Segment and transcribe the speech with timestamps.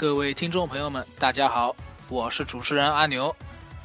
[0.00, 1.76] 各位听众朋友们，大家好，
[2.08, 3.36] 我是主持人阿牛。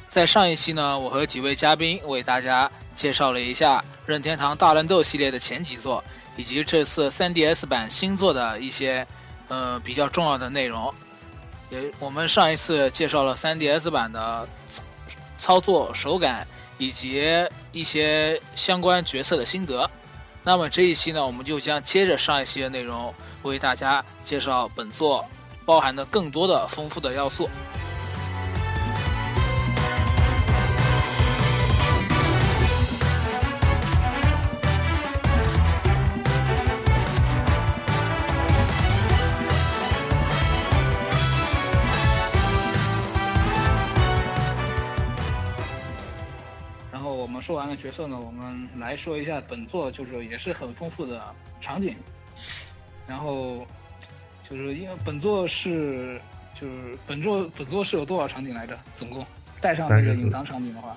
[0.08, 6.02] 在上一期呢，我和几位嘉宾为大家介绍了一下任天堂大乱斗系列的前几作，
[6.34, 9.06] 以及这次 3DS 版新作的一些
[9.48, 10.90] 呃比较重要的内容。
[11.68, 14.82] 也我们上一次介绍了 3DS 版的操
[15.36, 16.46] 操作手感
[16.78, 19.90] 以及一些相关角色的心得。
[20.42, 25.22] 那么这一期呢，我们就将接着上一期的内容，为大家介绍本作
[25.66, 27.50] 包含的更多的丰富的要素。
[46.92, 51.20] 然后我们说完了角色呢，我们来说一下本作，就是也是很丰富的
[51.60, 51.96] 场景。
[53.04, 53.66] 然后
[54.48, 56.20] 就是因为本作是
[56.58, 58.78] 就是本作本作是有多少场景来着？
[58.96, 59.26] 总共
[59.60, 60.96] 带上那个隐藏场景的话，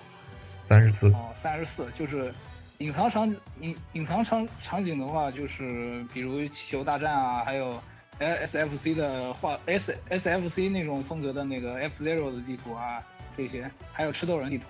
[0.67, 2.33] 三十四，哦，三十四，就是
[2.77, 3.27] 隐藏场
[3.59, 7.81] 隐隐藏场场景的话，就是比如气球大战啊，还有
[8.19, 13.01] S F C 的画 S S F C 那种风格的那个 F Zero 的地图啊，
[13.35, 14.65] 这些还有吃豆人地图，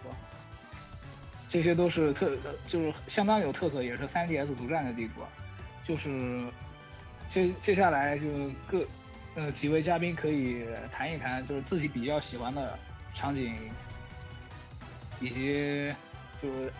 [1.50, 2.36] 这些都是特
[2.68, 5.22] 就是相当有特色，也是 3DS 独占的地图。
[5.86, 6.44] 就是
[7.32, 8.28] 接接下来就
[8.68, 8.86] 各
[9.36, 12.78] 呃几位嘉宾可以谈一谈，就是自己比较喜欢的
[13.16, 13.56] 场景，
[15.22, 15.94] 以及
[16.42, 16.74] 就是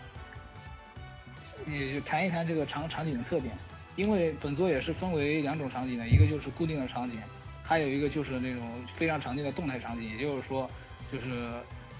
[1.66, 3.54] 也就谈一谈这个场场景的特点。
[3.96, 7.20] 因为本作也是分为两种场景的，一个就是固定的场景，
[7.62, 8.66] 还有一个就是那种
[8.96, 10.70] 非常常见的动态场景，也就是说，
[11.12, 11.50] 就是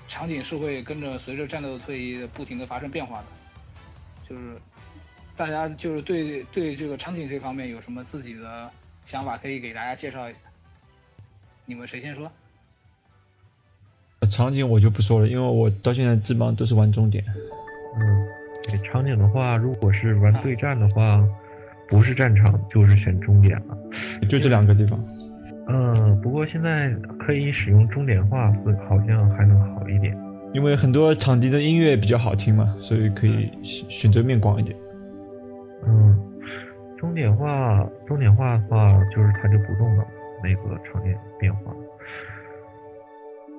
[0.08, 3.26] 场景是会跟着随着战斗的推移不停的发生变化的。
[4.28, 4.56] 就是
[5.40, 8.70] 大家就是对对这个场景这方面有什么自己的
[9.06, 10.38] 想法，可以给大家介绍一下。
[11.64, 12.30] 你们谁先说？
[14.30, 17.24] 场景我就不说了，因为我到现在基本上都是玩终点。
[17.96, 18.26] 嗯，
[18.64, 21.26] 对场景的话，如果是玩对战的话，
[21.88, 23.78] 不是战场就是选终点了。
[24.28, 25.02] 就这两个地方。
[25.68, 30.14] 嗯，不过现在可以使用终点画，会好像还能好一点。
[30.52, 34.76] 因为很多场地的音乐比较好听嘛，所以可以选选择面广一点。
[34.76, 34.89] 嗯，
[35.86, 36.16] 嗯，
[36.98, 40.06] 终点画，终点画的话，就是它就不动的
[40.42, 41.72] 那个场景变化。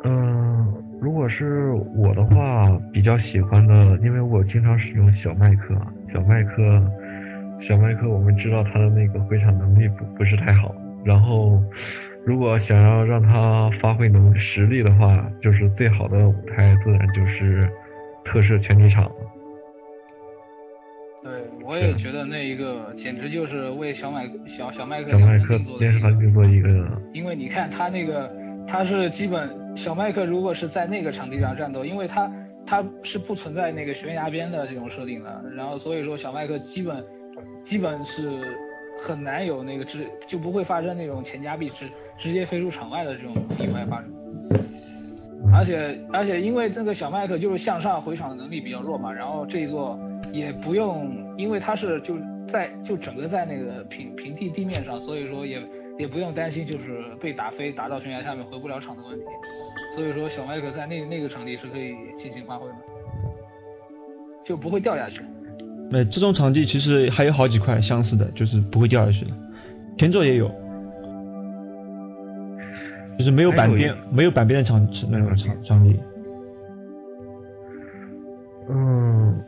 [0.03, 5.75] 嗯，如果是我的话，比较喜欢的，因为我经常使用小麦克，
[6.11, 6.83] 小麦克，
[7.59, 10.73] 小麦克，我们知道他的那个回场能力不不是太好，
[11.03, 11.61] 然后
[12.25, 17.69] 如果想要让他发挥能实力的话，就是最好的舞台自然就是
[18.23, 19.15] 特摄拳击场了。
[21.71, 26.67] 我也觉得那一个简直就是为小麦小小麦克做的电视一个上定做一个，
[27.13, 28.29] 因为你看他那个，
[28.67, 32.29] 他是基本小麦克如果是在那个场地上战斗，因为他
[32.67, 37.01] 他是不存在那个悬崖边的这种设定的，然后所以说小麦克基本
[37.63, 38.57] 基本是
[39.01, 41.85] 很难有那个直就不会发生那种前夹臂直
[42.17, 44.11] 直接飞出场外的这种意外发生。
[45.53, 49.97] 而且而且因为这个小麦克就是向上回场的能力比较弱嘛，然后这一座
[50.33, 51.09] 也不用，
[51.41, 52.15] 因为它是就
[52.47, 55.59] 在就整个在那个平平地地面上，所以说也
[55.97, 59.25] 也不用担心就是被打飞打到悬崖下面回不了场的问题。
[59.95, 62.75] 所以说小麦克在那那个场地是可以进行发挥的，
[64.45, 65.21] 就不会掉下去。
[65.89, 69.31] 那，这种场地其实还有好几块相似的，就是不会掉下去的。
[69.97, 70.49] 前座也有，
[73.17, 75.99] 就是没有板边有没有板边的场那种场场地。
[78.69, 79.43] 嗯，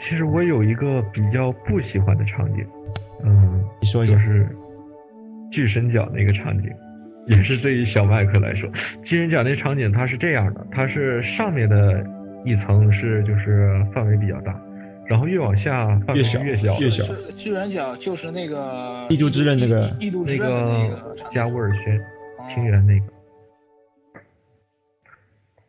[0.00, 2.64] 其实我有一个比较不喜欢的场景，
[3.24, 4.14] 嗯，你说一下。
[4.14, 4.48] 就是
[5.50, 6.70] 巨神角那个场景，
[7.26, 8.70] 也是对于小麦克来说，
[9.02, 12.04] 巨人角那场景它是这样的，它是上面的
[12.44, 14.54] 一层是就是范围比较大，
[15.06, 17.02] 然后越往下范围越小越小，越小。
[17.14, 23.06] 是巨人角就是那个异度之刃那个异度之那刃那个加沃尔轩哦平原那个，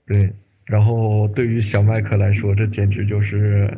[0.08, 0.30] 对，
[0.66, 3.72] 然后对于小麦克来说，这简直就是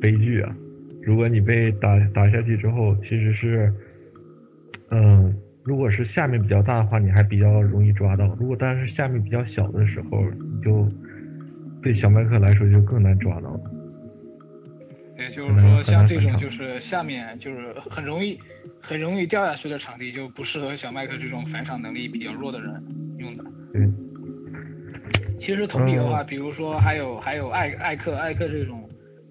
[0.00, 0.54] 悲剧啊！
[1.02, 3.72] 如果你被打打下去之后，其实是
[4.90, 5.34] 嗯，
[5.64, 10.88] 如果是下面比较大的话，你还比较容易抓到；如果但是下面比较小的时候，你就
[11.82, 13.60] 对小麦克来说就更难抓到了。
[15.18, 18.38] 也就是说，像这种就是下面就是很容易
[18.80, 22.82] 很容易掉下去的场地，就不适合小麦克这种反场能力比较弱的人
[23.18, 23.44] 用的。
[23.72, 23.88] 对。
[25.38, 28.85] 其实同理的话，比如说还有还有艾艾克艾克这种，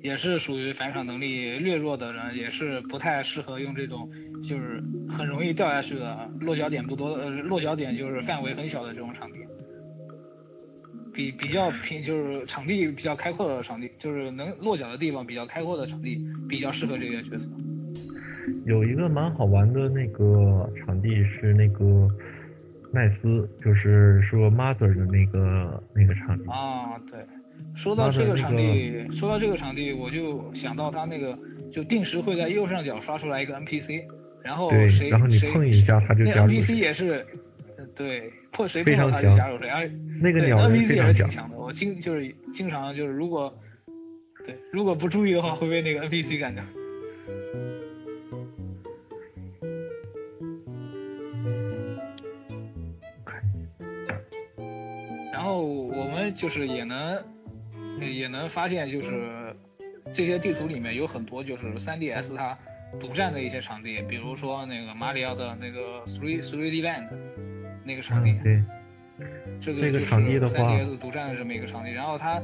[0.06, 4.08] 也是属于反场能力略弱的人，也是不太适合用这种
[4.48, 4.80] 就是
[5.10, 9.40] 很容易掉下去的落脚点不多呃落脚点就是范围很小的这种场地。
[11.12, 17.50] 比比较平就是场地比较开阔的场地，就是能落脚的地方比较开阔的场地，比较适合这个角色。
[18.66, 22.08] 有一个蛮好玩的那个场地是那个
[22.94, 26.46] 奈斯，就是说 Mother 的那个那个场地。
[26.52, 27.26] 啊，对。
[27.76, 31.38] 说到这个场地，说到这个场地，我就想到他那个，
[31.72, 34.04] 就定时会在右上角刷出来一个 NPC，
[34.44, 36.52] 然后谁然后你碰一下他就加入。
[36.52, 37.26] 那 NPC 也是，
[37.96, 38.32] 对。
[38.52, 39.92] 破谁碰到他就加入谁，哎，
[40.22, 41.58] 那个鸟人非常强的。
[41.58, 43.54] 我经就是经常就是如果
[44.46, 46.64] 对如果不注意的话会被那个 NPC 干掉。
[55.34, 57.22] 然后我们就是也能
[58.00, 59.56] 也能发现就是
[60.14, 62.58] 这些地图里面有很多就是 3DS 它
[63.00, 67.08] 独占的一些场地，比如说那个马里奥的那个 Three Three D Land。
[67.88, 68.64] 那个场地，对，
[69.62, 72.42] 这个这个场地的话，3DS 独占的这么一个场地，然后它，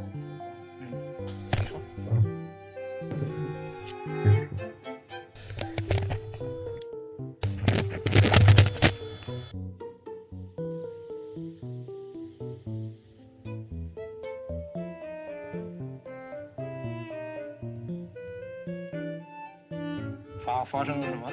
[20.66, 21.32] 发发生了什么？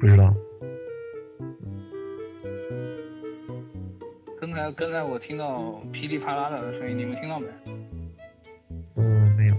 [0.00, 0.34] 不知道。
[4.40, 7.46] 刚才刚才我听到噼里啪啦的声音，你们听到没？
[8.96, 9.54] 嗯，没有。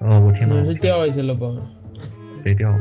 [0.00, 0.54] 嗯，我听到。
[0.54, 1.46] 可能是掉下去了吧？
[2.44, 2.80] 谁掉了？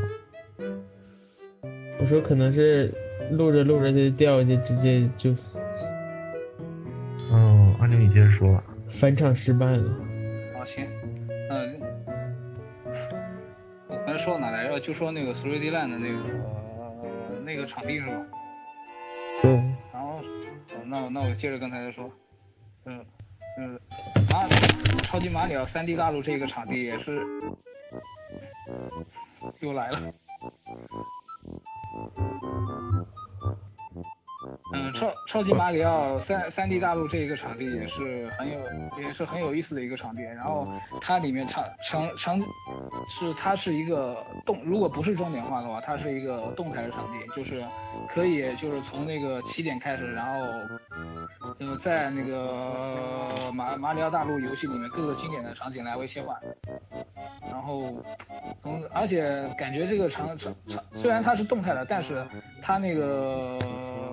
[1.99, 2.93] 我说可能是
[3.31, 5.33] 录着录着就掉下去，直接就……
[7.31, 8.63] 嗯，阿牛，你接着说吧。
[8.99, 9.83] 返场失败了。
[10.53, 10.85] 好，行。
[14.23, 14.79] 说到哪来着？
[14.79, 16.19] 就说那个 3D Land 的那个
[17.43, 18.25] 那个场地是吧？
[19.91, 20.21] 然后。
[20.85, 22.09] 那那我接着刚才说，
[22.85, 23.05] 嗯
[23.57, 23.79] 嗯，
[24.31, 24.47] 马
[25.03, 27.25] 超级马里奥三 D 大陆这个场地也是
[29.59, 30.13] 又来了。
[34.73, 38.59] 嗯，超超级马里奥三三 D 大陆这一个场地也是很有
[39.01, 40.67] 也是很有意思的一个场地，然后
[41.01, 42.39] 它里面场场场
[43.09, 47.63] 是它是一个动，如果不是重点化的话，它是一个动态的场地，就是
[48.09, 50.41] 可以就是从那个起点开始，然后
[51.59, 56.37] 呃在那个马马里奥大陆游戏里面各个经典的场景来回切换，
[57.49, 58.03] 然后
[58.59, 62.25] 从而且感觉这个场场场虽然它是动态的，但是
[62.61, 63.59] 它那个。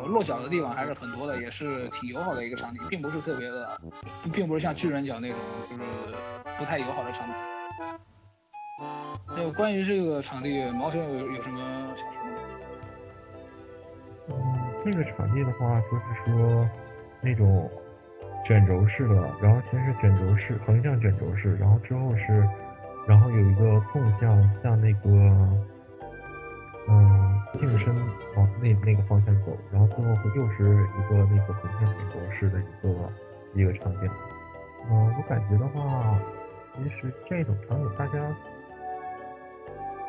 [0.06, 3.80] 落脚的地方还是很多的，也是挺友好的一个场景，并不是特别的，
[4.32, 5.38] 并不是像巨人角那种
[5.68, 5.82] 就是
[6.58, 7.34] 不太友好的场景。
[9.36, 11.58] 就关于这个场地，毛熊有有什么
[11.96, 12.42] 想说的？
[14.28, 14.34] 嗯，
[14.84, 16.68] 这个场地的话，就是说
[17.20, 17.70] 那种
[18.46, 22.48] 卷轴式的，然后先是卷轴式，横向卷轴式，然后之后是，
[23.06, 25.08] 然后有一个纵向，向那个。
[26.88, 27.94] 嗯，近身
[28.36, 32.88] 往那那个方向走，然后最后又是一个那个横向卷轴式的一个
[33.54, 34.10] 一个场景。
[34.90, 36.18] 嗯，我感觉的话，
[36.74, 38.18] 其实这种场景大家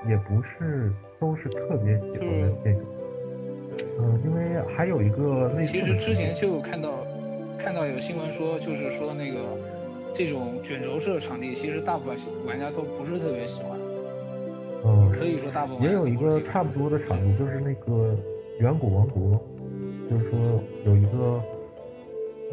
[0.08, 2.82] 也不是都是特别喜欢的这种。
[4.00, 5.72] 嗯，因为还有一个类似。
[5.72, 6.92] 其实之前就看到
[7.58, 9.40] 看到有新闻说，就是说那个
[10.14, 13.80] 这种卷轴式的场地，其实大部分玩家都不是特别喜欢。
[14.84, 18.18] 嗯，可以说大部分也有一个差不多的场地，就是那个
[18.60, 19.40] 远古王国，
[20.10, 21.42] 就是说有一个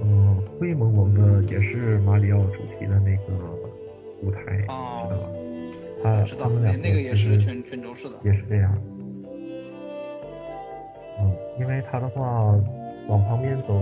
[0.03, 3.33] 嗯灰蒙蒙的，也是马里奥主题的那个
[4.23, 5.29] 舞台，知道吧？
[6.03, 8.73] 他他们两那个也是卷卷轴式的，也是这样。
[11.21, 12.55] 嗯，因为它的话
[13.09, 13.75] 往旁边走，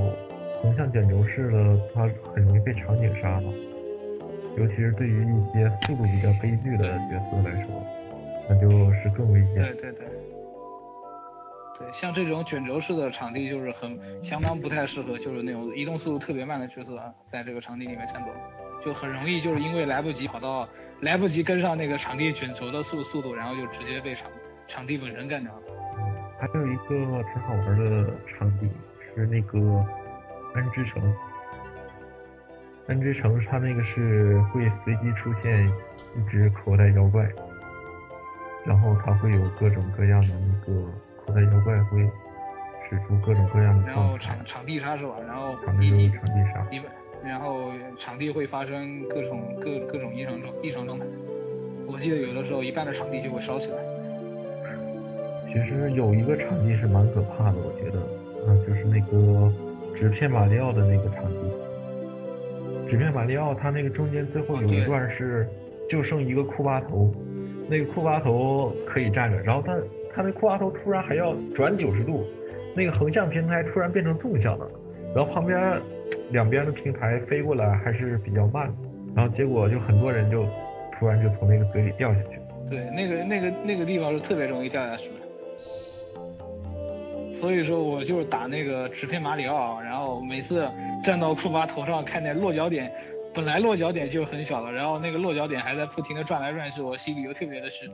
[0.63, 3.53] 横向卷轴式的，它很容易被场景杀嘛，
[4.57, 7.83] 尤其是对于一些速度比较悲剧的角色来说。
[8.49, 9.55] 那就是更危险。
[9.57, 10.07] 对对对，
[11.81, 16.97] 对，像这种卷轴式的场地就是很相当不太适合，就是那种移动速度特别慢的角色
[17.27, 18.29] 在这个场地里面战斗，
[18.87, 20.69] 就很容易就是因为来不及跑到，
[21.01, 24.31] 来不及跟上那个场地卷球的速速度，然后就直接被场
[24.69, 25.63] 场地本身干掉了。
[26.39, 28.71] 还有一个挺好玩的场地
[29.13, 29.85] 是那个
[30.55, 31.03] 安之城。
[32.87, 37.29] 安之城它那个是会随机出现一只口袋妖怪，
[38.65, 40.81] 然后它会有各种各样的那个
[41.27, 42.09] 口袋妖怪会
[42.89, 45.15] 使出各种各样的然后场，场地杀是吧？
[45.27, 46.65] 然后场地就是场地杀。
[47.27, 51.05] 然后场地会发生各种各各种异常状异常状态。
[51.87, 53.77] 我记得有的时候一半的场地就会烧起来。
[55.47, 57.99] 其实有一个场地是蛮可怕的，我觉得，
[58.47, 59.51] 嗯，就是那个
[59.99, 62.91] 纸片马里奥的那个场地。
[62.91, 65.49] 纸片马里奥它那个中间最后有一段是
[65.89, 67.11] 就剩一个库巴头，
[67.69, 69.77] 那个库巴头可以站着，然后它
[70.15, 72.25] 它那库巴头突然还要转九十度，
[72.77, 74.69] 那个横向平台突然变成纵向了，
[75.15, 75.81] 然后旁边
[76.31, 78.75] 两边的平台飞过来还是比较慢的，
[79.15, 80.47] 然后结果就很多人就
[80.99, 82.39] 突然就从那个嘴里掉下去。
[82.69, 85.15] 对，那个那个那个地方是特别容易掉下去的。
[87.41, 90.67] 所以说我就是打那个纸片马里奥，然后每次
[91.05, 92.91] 站到库巴头上，看见落脚点，
[93.35, 97.87] 本来落脚点就很小了，然后那个落脚点还在不停的转来转去，我心里就特别的虚。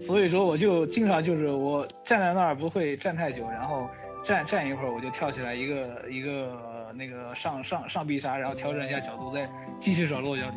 [0.00, 3.88] 所以说我就经常就是我站在那儿不会站太久，然后
[4.24, 6.58] 站站一会儿我就跳起来一个一个
[6.92, 9.42] 那个上上上必杀，然后调整一下角度，再
[9.80, 10.54] 继续找落脚点。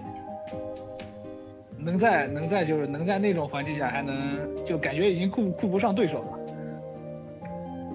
[1.77, 4.15] 能在能在就是能在那种环境下还能
[4.65, 6.39] 就感觉已经顾顾不上对手了，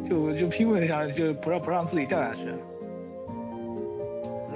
[0.09, 2.49] 就就拼命一下就不让不让自己掉下去。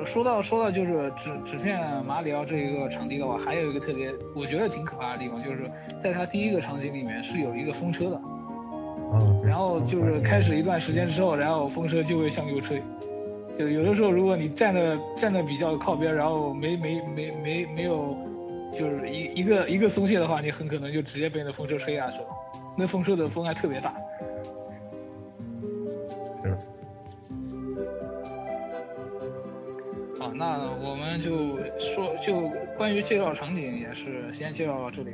[0.04, 5.70] 说到说到就是纸纸片马里奥这一个场地的话，还有一个特别我觉得挺可怕的地方，就是
[6.02, 8.20] 在它第一个场景里面是有一个风车的，
[9.42, 12.82] 然后就是开始一段时间之后，然后风车就会向右吹。
[13.58, 18.16] 就有的时候，如果你站的站的比较靠边，然后没没没没没有，
[18.72, 22.26] 就是一一个一个松懈的话，你很可能就直接被那风车吹下去了。
[22.76, 23.94] 那风车的风还特别大。
[30.42, 31.56] 那我们就
[31.94, 35.12] 说，就关于介绍场景也是先介绍到这里。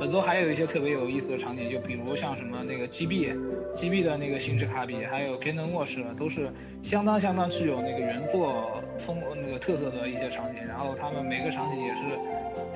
[0.00, 6.50] 本作还有一些特别有意思的场景，就比如像什么那个 GB，GB 的那个星之卡比，还有天能卧室，都是
[6.82, 10.64] 相当相当具有那个原作风那个特色的一些场景。
[10.66, 12.18] 然后他们每个场景也是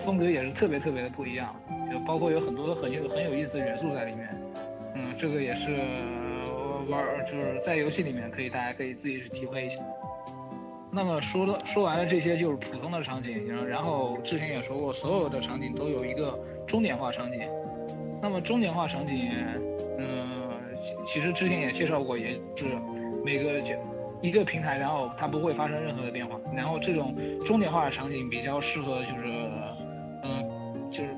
[0.05, 1.57] 风格也是特别特别的不一样，
[1.91, 4.29] 就包括有很多很有很有意思的元素在里面。
[4.97, 5.71] 嗯，这个也是
[6.91, 9.77] 玩就是在游戏里面可以大家可以自己去体会一下。
[10.97, 17.39] 那么说了说完了这些就是普通的场景，然后之前也说过，所有的场景都有一个终点化场景。
[18.23, 19.31] 那么终点化场景，
[19.99, 20.51] 嗯，
[21.07, 22.65] 其其实之前也介绍过，也是
[23.23, 23.75] 每个就
[24.23, 26.41] 一个平台，然后它不会发生任何的变化。
[26.57, 27.15] 然后这种
[27.47, 29.39] 终点化的场景比较适合就是，
[30.23, 31.11] 嗯，就是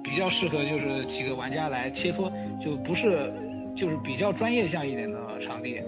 [0.00, 2.30] 比较适合就是几个玩家来切磋，
[2.64, 3.32] 就不是
[3.74, 5.82] 就是比较专业向一点的场地。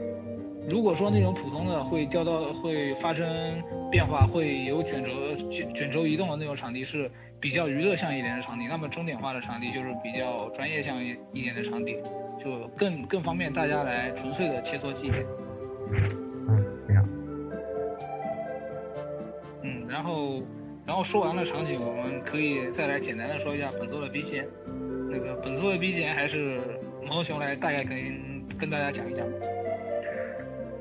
[0.69, 3.27] 如果说那种普通的会掉到会发生
[3.91, 5.11] 变化，会有卷轴
[5.51, 7.11] 卷卷轴移动的那种场地是
[7.41, 11.97] 比较娱乐向一点的场地，那么终点化的场地就是比较专业向一一点的场地，
[12.45, 15.13] 就更更方便大家来纯粹的切磋技艺。
[16.49, 17.09] 嗯，这样。
[19.63, 20.43] 嗯，然后
[20.85, 24.45] 然后说完了场景，我们可以再来简单的说一下本作的 BGM。
[25.11, 26.61] 那个本作的 BGM 还是
[27.09, 29.27] 毛熊来大概跟跟大家讲一讲。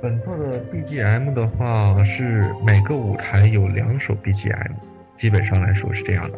[0.01, 4.71] 本作的 BGM 的话是每个舞台有两首 BGM，
[5.15, 6.37] 基本上来说是这样的。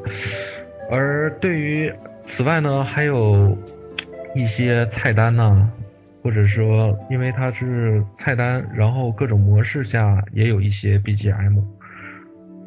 [0.89, 1.91] 而对于
[2.25, 3.57] 此外呢，还有
[4.33, 5.69] 一些菜单呢，
[6.23, 11.61] 或者说因为它是菜单，然后各种模式下也有一些 BGM。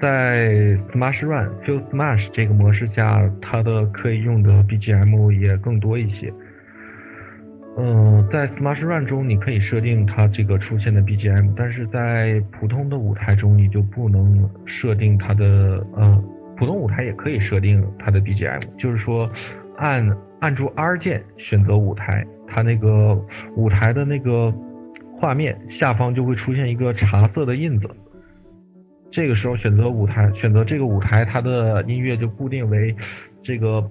[0.01, 6.33] 在 Smash Run、Feel Smash 这个模式下，它的可以用的 BGM 也更多一些。
[7.75, 15.83] 嗯，在 Smash Run 中，你可以设定它这个出现的 BGM，但是在普通的舞台中，你就不能设定它的。
[15.97, 16.23] 呃，
[16.55, 19.27] 普通舞台也可以设定它的 BGM，就是说，
[19.79, 20.07] 按
[20.41, 23.19] 按住 R 键选择舞台，它那个
[23.57, 24.53] 舞台的那个
[25.17, 27.89] 画面下方就会出现一个茶色的印子。
[29.11, 32.95] 这个时候选择舞台，选择这个舞台，它的音乐就固定为
[33.43, 33.91] 这个。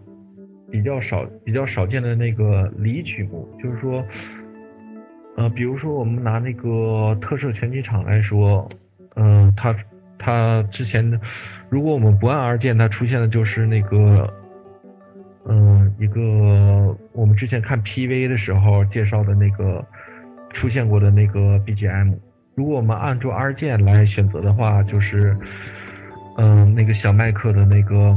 [0.71, 4.03] 比较少、比较少见的那个离曲目，就是说，
[5.35, 8.67] 呃，比如说我们拿那个特摄拳击场来说，
[9.15, 9.75] 嗯、它
[10.17, 11.19] 它之前的，
[11.69, 14.33] 如果我们不按 R 键，它出现的就是那个，
[15.45, 19.85] 嗯、一个我们之前看 PV 的时候介绍的那个
[20.51, 22.15] 出现过的那个 BGM。
[22.55, 25.35] 如果我们按住 R 键来选择的话，就是，
[26.37, 28.15] 嗯、那个小麦克的那个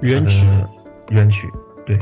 [0.00, 0.46] 原曲
[1.10, 1.46] 原曲，
[1.84, 1.98] 对。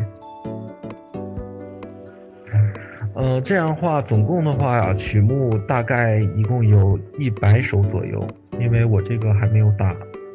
[3.21, 8.25] 嗯，这样的话，总共的话，曲目大概一共有一百首左右，
[8.61, 9.93] 因为我这个还没有打，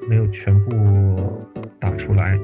[0.10, 1.40] 没有全部
[1.80, 2.38] 打出来。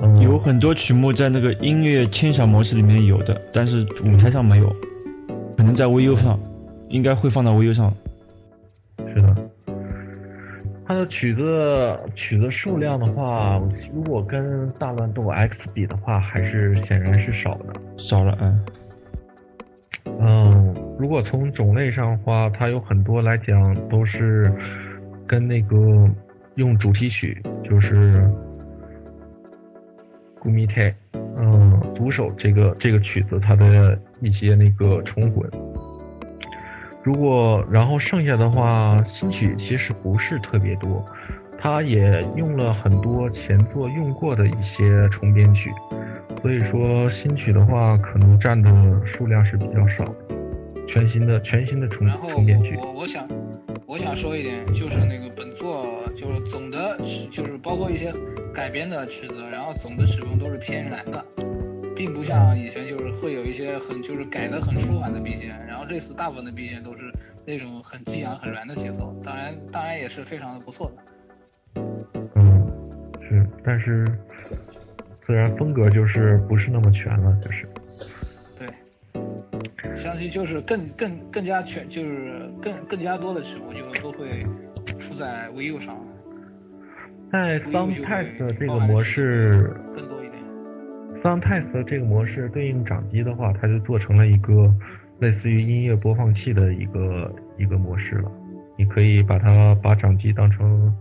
[0.00, 4.68] 嗯，有很多曲目在那个音乐轻小模式里面有的，但是舞台上没有，
[5.56, 6.38] 可能在 VU 上，
[6.90, 7.90] 应该会放到 VU 上。
[9.14, 9.34] 是的，
[10.86, 13.60] 它的曲子曲子数量的话，
[13.92, 17.72] 如果跟大乱斗 X 比的话，还是显然是少的。
[17.96, 18.64] 少了，嗯。
[20.20, 24.52] 嗯，如果从种类上的话，它有很多来讲都是
[25.26, 25.76] 跟那个
[26.54, 28.16] 用主题曲，就是
[30.38, 30.88] 《古米泰》
[31.38, 35.50] 嗯，独手这个这个曲子，它的一些那个重混。
[37.06, 41.04] 如果然后剩下的话，新曲其实不是特别多，
[41.56, 45.70] 它也用了很多前作用过的一些重编曲。
[46.42, 48.70] 所以说新曲的话，可能占的
[49.06, 50.04] 数量是比较少，
[50.88, 52.76] 全新的全新的重重编曲。
[52.82, 53.24] 我我想
[53.86, 55.86] 我想说一点，就是那个本作
[56.16, 56.98] 就是总的
[57.30, 58.12] 就是包括一些
[58.52, 61.24] 改编的曲子，然后总的曲风都是偏燃的，
[61.96, 67.12] 并不像以前就是会有一些很就是改的很舒缓的 BGM，然后这次大部分的 BGM 都是
[67.46, 71.82] 那种很激昂很燃的节奏，当然当然也是非常的不错的。
[72.34, 72.72] 嗯，
[73.22, 74.04] 是，但是。
[75.18, 77.66] 自然风格就是不是那么全了，就是。
[78.56, 84.28] 对，相信就是更更更加全，就是更更加多的曲目就都会
[85.00, 85.98] 出在 VU 上。
[87.32, 89.74] 在 Soundtest 这个模式
[91.26, 91.72] 更多一点。
[91.72, 94.72] Soundtest 这个模式对应掌机的话，它就做成了一个
[95.20, 98.30] 类似于音乐播放器的一个一个模式了。
[98.78, 100.94] 你可以把它把掌机当成。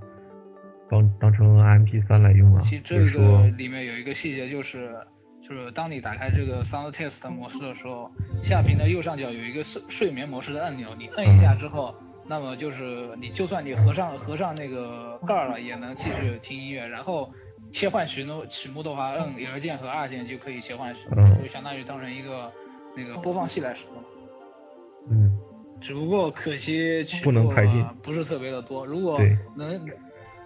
[0.88, 2.62] 当当成 MP3 来用啊。
[2.64, 4.94] 其实这个里面有一个细节，就是
[5.42, 8.12] 就是当你打开这个 Sound Test 模式的时候，
[8.44, 11.96] 下屏的右上角有一个睡睡眠模式的按钮，你摁一下之后，
[12.28, 16.86] 那么就是你就算你合上合上那个盖儿了，也能继续听音乐。
[16.86, 17.34] 然后
[17.72, 22.52] 切换曲目曲目的话，摁 L 键和 R 键就可以切换就相当于当成一个
[22.96, 24.04] 那个播放器来使用。
[25.10, 25.40] 嗯。
[25.82, 27.52] 只不过可惜曲目
[28.02, 29.20] 不是特别的多，如果
[29.56, 29.80] 能。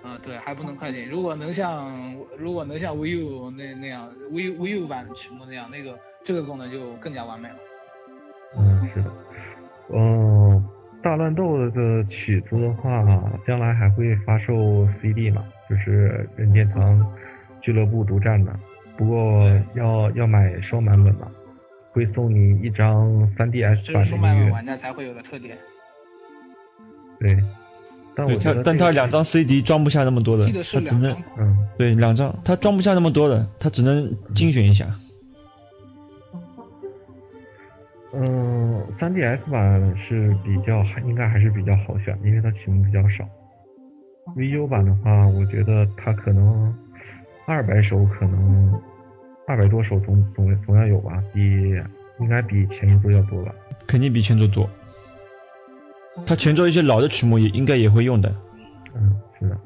[0.02, 1.10] 嗯，对，还不能快进。
[1.10, 7.56] 如果能像如果能像 VU 那那样，V VU 版曲目那样，那个这个功能就更加完美了。
[8.58, 9.12] 嗯，是的。
[9.94, 10.66] 嗯，
[11.04, 12.90] 大乱斗的曲子的话，
[13.46, 15.44] 将来还会发售 CD 嘛？
[15.70, 17.06] 就是任天堂
[17.62, 18.52] 俱乐部独占的。
[18.98, 21.30] 不过要要买双版本吧，
[21.92, 25.58] 会送你一张 3DS 版的双版本玩家才会有的特点。
[27.20, 27.38] 对。
[28.16, 34.86] 但我他，但他两张 CD 装不下那么多的，他只能，嗯，对，两张，他装不下那么多的，他只能精选一下。
[38.12, 43.24] 嗯，3DS 版是比较还应该还是比较好选，因为它曲目比较少。
[44.36, 46.74] VU 版的话，我觉得它可能
[47.46, 48.80] 二百首，可能
[49.48, 51.74] 二百多首总总总要有吧，比
[52.20, 53.54] 应该比前一作要多吧？
[53.88, 54.70] 肯定比前作多。
[56.26, 58.36] 他前奏一些老的曲目也应该也会用的，
[58.94, 59.58] 嗯，是的。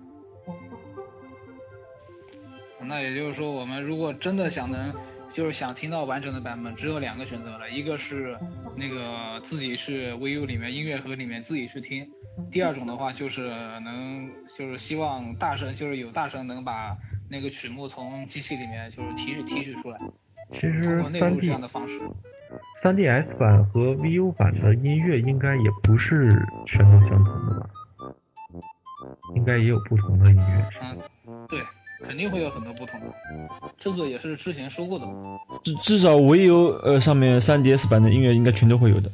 [2.86, 4.94] 那也就是说，我们如果真的想能，
[5.34, 8.38] 就是想听到完整的版本，只有两个选择了，一个是
[8.76, 12.08] 那个自己是 VU 里面音乐盒里面自己去听，
[12.52, 13.50] 第二种的话就是
[13.82, 16.96] 能，就是希望大神就是有大神能把
[17.30, 20.00] 那个曲目从机器里面就是提取提取出来，
[20.52, 22.00] 其实三 D 这样的方式。
[22.84, 26.30] 3DS 版和 VU 版的音乐应该也不是
[26.68, 27.70] 全都相同的吧？
[29.36, 30.70] 应该也有不同的音乐。
[31.28, 31.60] 嗯，对，
[32.06, 33.08] 肯定会有很多不同的。
[33.80, 35.06] 这个也是之前说过的。
[35.64, 39.10] 至至少 VU 呃上面 3DS 版的音乐应该全都会有的。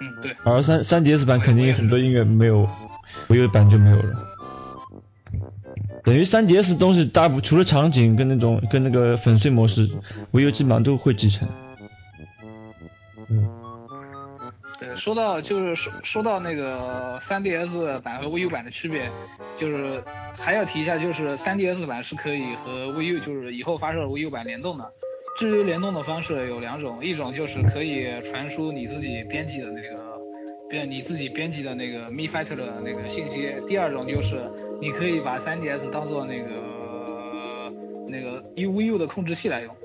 [0.00, 0.36] 嗯，对。
[0.44, 2.68] 而三三 DS 版肯定很多音乐没有
[3.28, 4.28] ，VU 版就没有了。
[6.04, 9.88] 等于三 DS 东西大部除了场景跟那种跟那个粉碎模式
[10.32, 11.48] ，VU 基本上都会继承。
[15.02, 19.10] 说到就是说说到那个三 DS 版和 VU 版的区别，
[19.58, 20.00] 就是
[20.38, 24.88] 还要提一下，就是三 DS 版是可以和 VU 就是以后发售的 VU 版联动的。
[25.36, 30.12] 至于联动的方式有两种，一种就是可以传输你自己编辑的那个。
[30.70, 33.52] 编你自己编辑的那个 Mi Fighter 的那个信息。
[33.68, 34.40] 第二种就是
[34.80, 36.48] 你可以把 3DS 当做那个
[38.08, 39.76] 那个 VU 的控制器来用，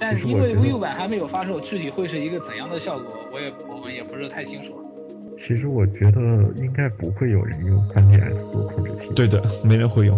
[0.00, 4.80] 但 因为 VU 版还没有发售，具体会是一个怎样的效果，我也我们也不是太清楚。
[5.38, 6.20] 其实我觉得
[6.56, 9.14] 应该不会有人用 3DS 做控制器。
[9.14, 10.16] 对的，没人会用。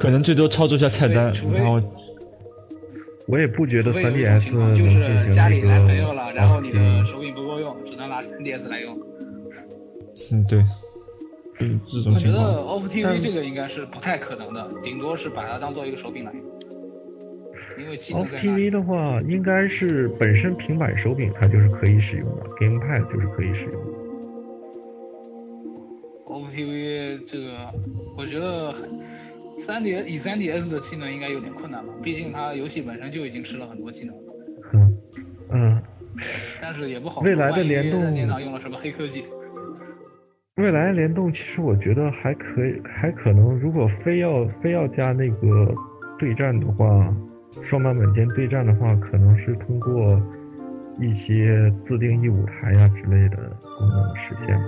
[0.00, 1.80] 可能最多操作一下菜单，然后
[3.28, 8.98] 我也不觉得除非有一 3DS 种情况，就能进行是家里那个来朋友了，然后你的手柄不够用，只能拿 3DS 来用。
[10.32, 10.64] 嗯对，
[11.58, 12.38] 就是这种我觉得。
[12.38, 16.42] Off TV 这个应该是不太可能的，顶多是把它当做一个手柄来用，
[17.78, 23.92] 因为 Off 在那里 TV 的话，应该是本身平板手柄它就是可以使用的，GamePad 就是可以使用的。
[26.26, 27.72] OFF TV 这个，
[28.16, 28.74] 我觉得
[29.66, 34.22] 3DS 以三 DS 的技能应该有点困难吧，毕竟它游戏本身就已经吃了很多技能了，
[34.72, 34.98] 嗯
[35.50, 35.82] 嗯，
[36.60, 37.20] 但是也不好。
[37.20, 39.24] 未来的联动用了什么黑科技？
[40.56, 45.74] 未来联动其实我觉得还可以，还可能，如果非要非要加那个
[46.18, 47.14] 对战的话，
[47.64, 50.20] 双版本间对战的话，可能是通过
[50.98, 53.36] 一些自定义舞台呀、之类的
[53.78, 54.64] 功能实现吧。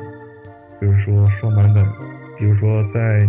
[0.81, 1.85] 比如说双版本，
[2.39, 3.27] 比如说在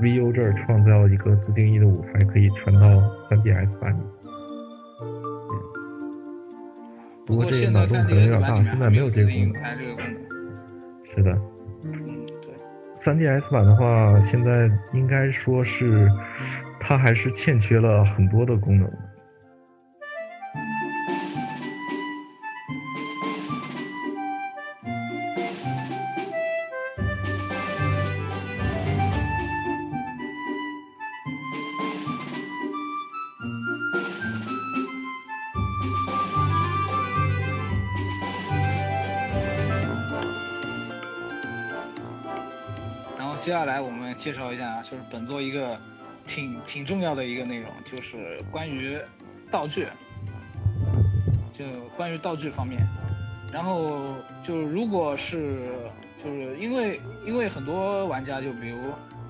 [0.00, 2.88] VU 这儿创造一个自定义的舞台，可以传到
[3.28, 4.00] 3DS 版里。
[7.24, 9.52] 不过这个脑洞可能有点大，现在没有这个功能。
[9.78, 10.12] 这个功能。
[11.14, 11.38] 是的。
[11.84, 12.54] 嗯，对。
[13.04, 16.08] 3DS 版的话，现在应该说是
[16.84, 18.90] 它还是欠缺了很多的功能。
[43.16, 45.80] 然后接下来我们介绍一下，就是本作一个
[46.34, 48.98] 挺挺重要的一个内容，就是关于
[49.50, 49.86] 道具，
[51.52, 51.64] 就
[51.96, 52.80] 关于道具方面。
[53.52, 55.68] 然后就如果是
[56.24, 58.78] 就是因为因为很多玩家就比如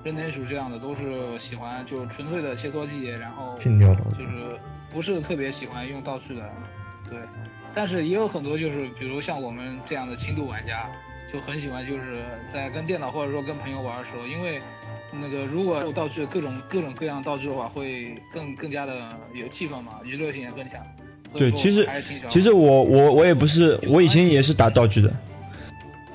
[0.01, 3.69] 任天鼠这样的都是喜欢就纯粹的切磋技，然后就
[4.25, 4.57] 是
[4.93, 6.49] 不是特别喜欢用道具的，
[7.09, 7.19] 对。
[7.75, 10.87] 但是也有很多就是比如像我们这样的轻度玩家，
[11.33, 14.61] 就很喜欢就是在跟电脑或者说跟朋友玩的时候，因为
[15.21, 20.81] 那个如果有道具各种各种各样道具的话，会更更加的有气氛嘛，娱乐性也更强。
[21.33, 21.87] 对，其实
[22.29, 25.11] 其实我我我也不是，我以前也是打道具的，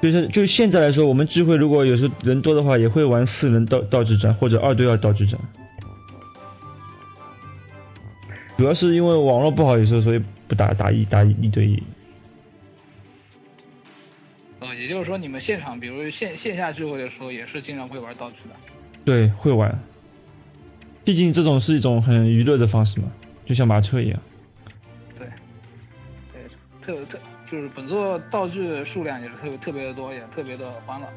[0.01, 5.39] 就是就现在来说，我们聚会如果有时候人多的话，也会玩四人道道具战或者二对二道具战。
[8.57, 11.83] 主要是因为网络不好，有时候所以不打打一打一对一。
[14.61, 18.55] 呃，也就是说你们现场比如线线下聚会的时候，也是经常会玩道具的。
[19.09, 19.75] 对，会玩。
[21.03, 23.11] 毕竟这种是一种很娱乐的方式嘛，
[23.47, 24.21] 就像马车一样。
[25.19, 25.27] 对，
[26.31, 26.43] 对，
[26.83, 27.19] 特特
[27.51, 31.09] 就是本作道具数量也是特别特别的多，也特别的欢乐。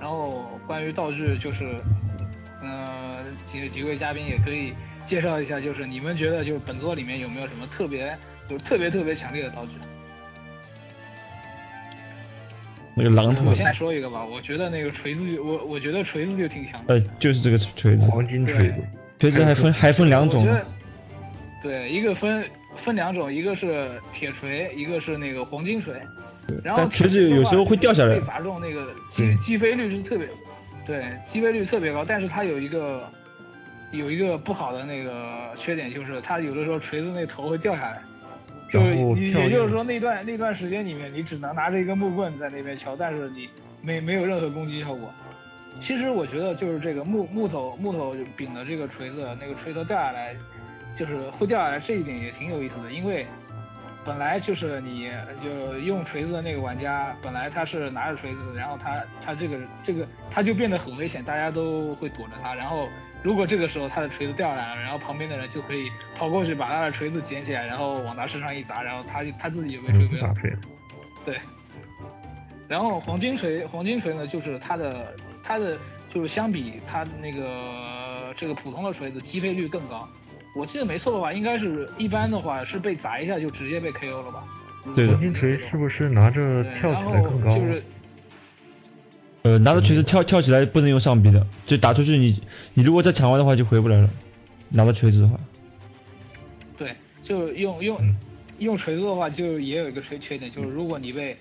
[0.00, 1.76] 然后关于道具，就是，
[2.60, 3.18] 呃，
[3.52, 4.72] 几几位嘉宾也可以
[5.06, 9.72] 介绍一下，就是你们觉得就是本作里面有没有什么特别就是特别特别强烈的道具？
[12.98, 16.94] 那个榔头我，先来说一个吧，我觉得那个锤子就，我我觉得锤子就挺强的。
[16.94, 18.74] 呃，就是这个锤子，黄金锤子，
[19.18, 20.46] 锤子还分还分两种
[21.62, 22.42] 对，一个分
[22.74, 25.92] 分两种，一个是铁锤，一个是那个黄金锤。
[26.64, 30.26] 然后但锤子有时候会掉下来被砸中那个击嗯击飞率是特别，
[30.86, 33.02] 对，击飞率特别高，但是它有一个
[33.90, 38.00] 有一个不好的那个缺点，就是它有的时候锤子那头会掉下来。
[38.68, 43.48] 就然后你也就是说那段那段时间里面，你只能拿着一根木棍在那边敲，但是你
[43.80, 45.12] 没没有任何攻击效果。
[45.80, 50.34] 其实我觉得就是这个木木头木头柄的这个锤子，那个锤头掉下来，
[50.98, 53.26] 就是会掉下来这一点也挺有意思的，因为
[54.04, 55.10] 本来就是你
[55.44, 62.88] 就用锤子的那个玩家，本来他是拿着锤子，然后他他这个这个他就变得很危险，大家都会躲着他，然后
[63.26, 70.58] 如果这个时候他的锤子掉下来了，然后旁边的人就可以跑过去把他的锤子捡起来，然后往他身上一砸，然后他他自己也被锤嗯，飞了。
[71.24, 71.36] 对，
[72.68, 75.12] 然后黄金锤，黄金锤呢，就是它的
[75.42, 75.76] 它的
[76.14, 80.08] 就是相比它的那个这个普通的锤子击飞率更高。
[80.54, 84.44] 我记得没错的话，应该是一般的话是被砸一下就直接被 KO 了吧？
[84.94, 87.58] 对的黄金锤是不是拿着，跳起来更高？
[87.58, 87.82] 就是
[89.46, 92.42] 呃，拿着锤子跳跳起来不能用上臂的，就打出去你
[92.74, 94.10] 你如果再抢完的话就回不来了。
[94.70, 95.38] 拿着锤子的话，
[96.76, 96.90] 对，
[97.22, 98.16] 就用用嗯。
[98.58, 101.36] 用锤子的话，就也有一个缺缺点，就是如果你被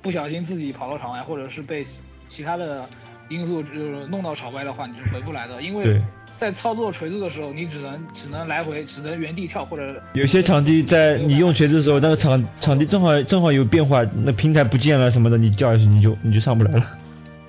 [0.00, 1.90] 不小心自己跑到场外，或者是被其
[2.28, 2.88] 其他的
[3.28, 6.00] 因素就是弄到场外的话，你是回不来的，因为
[6.38, 16.98] 在操作锤子的时候，你只能只能来回，只能原地跳或者有些场地在你用锤子的时候，那个场场地正好正好有变化，那平台不见了什么的，你掉下去你就你就上不来了，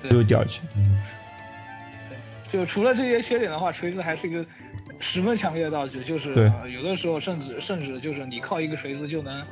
[0.02, 0.60] 对就掉下去。
[0.76, 1.00] 嗯，
[2.52, 4.44] 就除了这些缺点的话，锤子还是一个
[5.00, 9.42] 十分强烈的道具，就是呃有的时候甚至甚至就是你靠一个锤子就能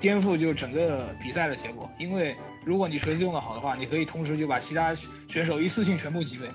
[0.00, 2.34] 颠覆就整个比赛的结果，因为
[2.64, 4.94] 如果你锤子用的好的话，你可以同时就把其他
[5.28, 6.46] 选手一次性全部击飞。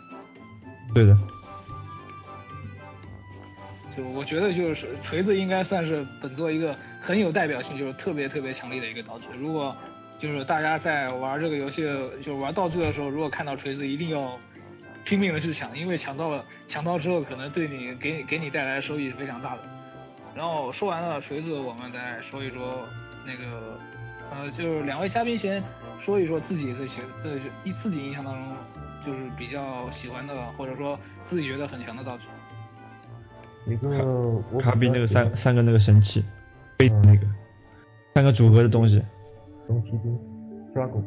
[0.93, 1.17] 对的，
[3.95, 9.25] 就我觉得就是锤子应该算是本作一个很有代表性，就是特别特别强力的一个道具。
[9.37, 9.75] 如果
[10.19, 11.81] 就是大家在玩这个游戏，
[12.21, 14.37] 就是玩道具的时候，如果看到锤子，一定要
[15.05, 19.61] 拼命的去抢，因为抢到了抢到之后，可能对你给你给你带来收益是非常大的。
[20.35, 22.85] 然后说完了锤子，我们再说一说
[23.25, 23.79] 那个
[24.31, 25.63] 呃，就是两位嘉宾先
[26.03, 28.43] 说一说自己最喜最一自己印象当中
[29.05, 32.23] 就是比较喜欢的，或者说自己觉得很强的道具。
[33.65, 33.89] 一个
[34.51, 36.23] 我卡比那个三三个那个神器，
[36.77, 37.21] 飞那个
[38.15, 39.03] 三个组合的东西，
[39.69, 40.17] 龙骑兵
[40.73, 41.01] 抓狗，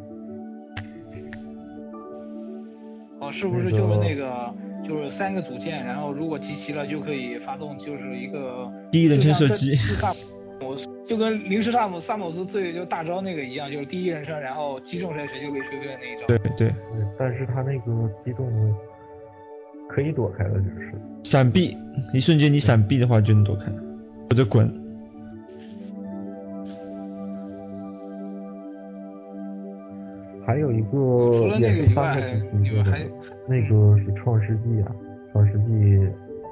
[3.21, 4.55] 哦，是不是就是个那个
[4.87, 10.77] 就是三个组件，然后如果集齐了就可以发动，就是一个第一人称射击就像这萨姆
[11.09, 16.27] 就跟临时萨姆萨姆斯最就大招那个一样，就是第一人称，然后击中谁谁就被吹飞的那一招。
[16.29, 16.75] 对对，对，
[17.19, 18.49] 但是他那个击中
[19.89, 20.93] 可以躲开的，就是
[21.25, 21.77] 闪避，
[22.15, 23.73] 一瞬间你闪避的话就能躲开，
[24.31, 24.82] 或者滚。
[30.53, 32.93] 还有一除了那个也个以外，是三个还主题的你们还，
[33.49, 34.95] 那个是创世纪啊，
[35.33, 35.99] 创世纪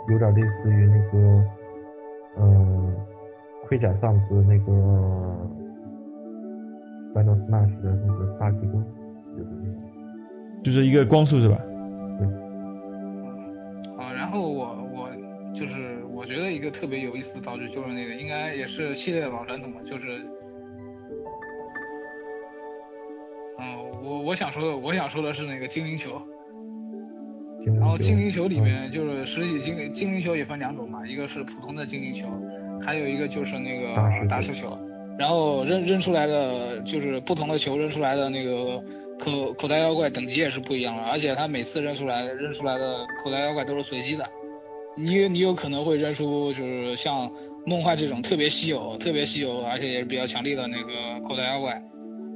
[0.09, 1.45] 有点类似于那个，
[2.39, 2.97] 嗯、
[3.67, 4.73] 盔甲萨姆斯那个
[7.13, 8.83] Final Smash 的那个大激光，
[9.37, 9.75] 就是那个
[10.63, 11.61] 就是一个光速是吧？
[12.19, 12.27] 对
[14.03, 15.11] 啊，然后我我
[15.53, 20.23] 就是我觉得一个特别有意思的道具就是那个应该也是系列的老传统嘛，就是，
[23.61, 26.21] 嗯，我我想说的我想说的是那个精灵球，
[27.61, 27.75] 精灵。
[27.75, 28.63] 球然后精灵球里嗯。
[28.63, 32.27] 面就是实体精精灵球也分两种嘛，一个是普通的精灵球，
[32.81, 34.79] 还有一个就是那个大师球大师球。
[35.19, 38.83] 然后扔扔出来的就是不同的球扔出来的那个
[39.19, 44.25] 口口袋妖怪等级也是不一样的，而且它每次扔出来扔出来的口袋妖怪都是随机的，
[44.97, 47.31] 你你有可能会扔出就是像
[47.67, 51.83] 梦幻这种特别稀有、特别稀有而且也是比较强力的那个口袋妖怪，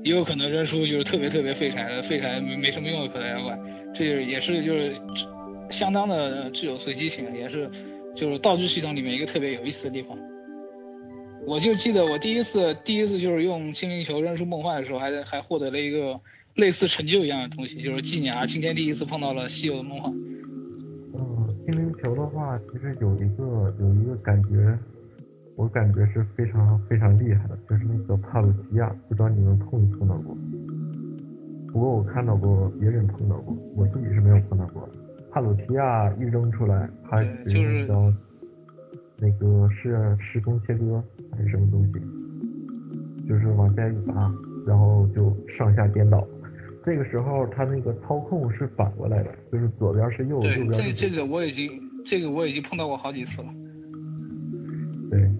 [0.04, 3.58] 也有可能扔出就是特别特别废柴的废柴没没什么用的口袋妖怪，
[3.94, 4.94] 这也是就是
[5.70, 7.70] 相当的具有随机性，也是
[8.14, 10.16] 就是道具系统里面一个特别有意思的地方。
[11.46, 16.20] 我就记得我第一次第一次就是用精灵球扔出梦幻的时候，还还获得了一个
[16.54, 20.12] 类似成就一样的东西，就是纪念啊，今天第一次碰到了稀有的梦幻。
[21.14, 24.78] 嗯，精灵球的话，其实有一个有一个感觉，
[25.56, 30.36] 我感觉是非常非常厉害的，就是那个帕鲁奇亚，不知道你们碰没碰到过？
[31.72, 34.88] 不过我看到过别人碰到过，我自己是没有碰到过。
[35.30, 38.12] 帕鲁奇亚一扔出来，它对就是一招
[39.18, 44.32] 那个是时空切割还是什么东西，就是往下一拔，
[44.66, 46.26] 然后就上下颠倒。
[46.84, 50.78] 这个时候它那个操控是反过来的，就是左边是右，右，边是左。
[50.78, 51.70] 这这个我已经
[52.04, 53.48] 这个我已经碰到过好几次了。
[55.10, 55.30] 对，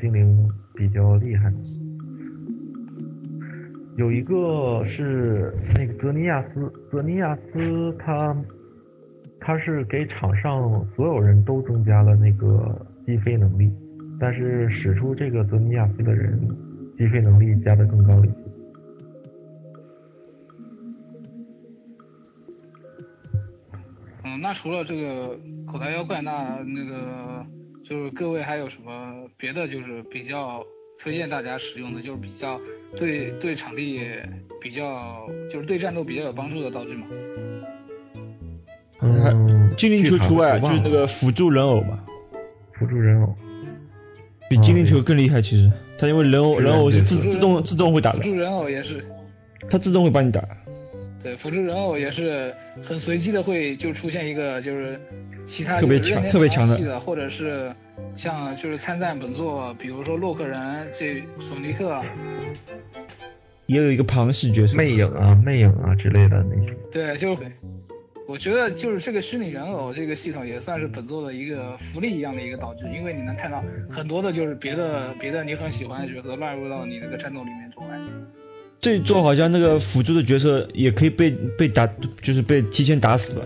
[0.00, 1.56] 精灵比较厉害的？
[3.96, 8.34] 有一个是那个泽尼亚斯，泽尼亚斯他
[9.38, 13.70] 他是给场上所有人都增加了那个击飞能力，
[14.18, 16.40] 但是使出这个泽尼亚斯的人
[16.96, 18.34] 击飞能力加的更高一些。
[24.24, 27.44] 嗯，那除了这个口袋妖怪，那那个
[27.90, 30.64] 就是各位还有什么别的就是比较
[31.02, 32.60] 推荐大家使用的，就是比较
[32.96, 34.00] 对对场地
[34.60, 37.06] 比较就是对战斗比较有帮助的道具吗？
[39.00, 41.98] 嗯，精灵球除外，就是那个辅助人偶嘛，
[42.74, 43.34] 辅助人偶。
[44.48, 45.42] 比精灵球更厉害。
[45.42, 49.04] 其实它因为人偶人偶是自自动自动会打的，辅助人偶也是，
[49.68, 50.40] 它自动会帮你打。
[51.22, 54.98] 对，辅助人偶也是很随机的会就出现一个就是
[55.46, 57.70] 其他特别强特别强的系的，或者是
[58.16, 62.02] 像就是参战本作，比如说洛克人、这索尼克，
[63.66, 66.74] 也有一个庞氏角色，魅影啊、魅影啊之类的那些。
[66.90, 67.42] 对，就是
[68.26, 77.98] 我觉得就是这个虚拟人偶这个系统也算是本作的一个福利一样的一个道具，因为你能看到很多的就是别的别的你很喜欢的角色乱入到你那个战斗里面中来。
[78.80, 81.86] 这一座好像那个辅助的角色也可以被被打，
[82.22, 83.42] 就是被提前打死吧。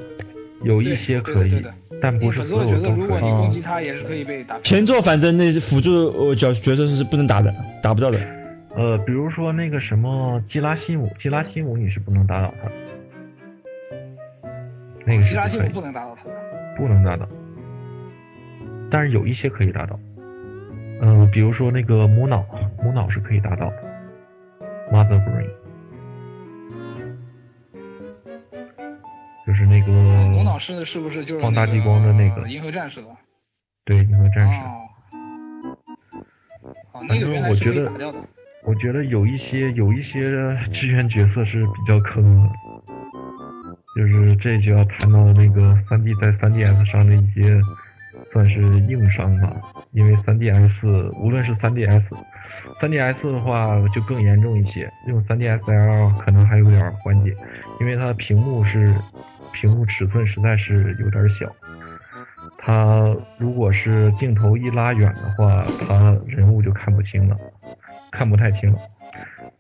[0.63, 1.61] 有一些可以
[2.01, 3.01] 但不是所有都可以。
[3.01, 4.59] 如果你攻击他，也是可以被打。
[4.61, 8.19] 前作反正那辅助呃角角色是不能打的，打不到的。
[8.77, 12.73] 呃，比如说那个什么基拉西姆，基拉西姆你是不能打倒他的，
[15.05, 16.37] 那个是基拉西姆不不，能打倒他的。
[16.77, 17.29] 不能打倒，
[18.91, 19.99] 但是有一些可以打倒。
[21.03, 22.45] 嗯、比如说那个母脑，
[22.83, 23.77] 母脑是可以打倒的
[24.95, 25.51] ，Mother Brain，
[29.45, 33.09] 就是那个母脑是是不是就是那个放大激光的那个银河战士的？
[33.85, 34.61] 对银河战士。
[34.61, 34.87] 哦，
[36.93, 38.19] 哦，那个原来是可以打掉的。
[38.65, 40.31] 我觉得有一些有一些
[40.73, 42.51] 支援角色是比较坑的，
[43.97, 47.61] 就是这就要谈到那个 3D 在 3DS 上的一些
[48.33, 49.55] 算是硬伤吧，
[49.91, 51.53] 因为 3DS 无论是
[52.81, 57.35] 3DS 的话就更严重一些，用 3DSL 可能还有点缓解，
[57.81, 58.95] 因为它的屏幕是
[59.53, 61.51] 屏幕尺寸实在是有点小。
[62.59, 67.37] 它如果是镜头一拉远的话，它人物就看不清了，
[68.11, 68.79] 看不太清了。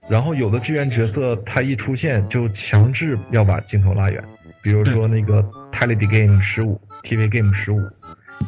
[0.08, 4.22] 然后有的支援角色，它一出现就强制要把镜头拉远，
[4.62, 7.78] 比如说那个 Tele Game 十五、TV Game 十五，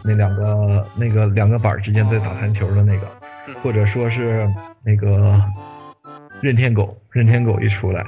[0.05, 3.07] 那两个那个两个板儿之间在打弹球的那个，
[3.55, 4.49] 或者说是
[4.85, 5.41] 那个
[6.43, 8.05] 任天狗，任天狗一出来，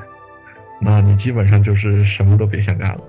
[0.81, 3.01] 那你基本上就是什么都别想干了。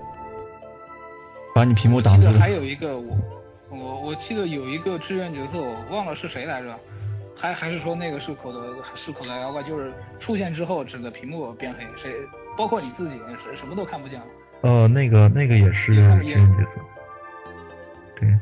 [1.54, 2.50] 把你屏幕挡住了记得还。
[2.52, 3.18] 有一个我
[3.70, 6.80] 我我记得有一个志愿角色，我忘了是谁来着，
[7.36, 8.60] 还还是说那个是口的
[8.96, 12.14] 是口的妖怪，就是出现之后整个屏幕变黑，谁
[12.58, 14.26] 包括你自己是什么都看不见了。
[14.62, 16.70] 呃，那个那个也是也是支援角色，
[18.20, 18.40] 对，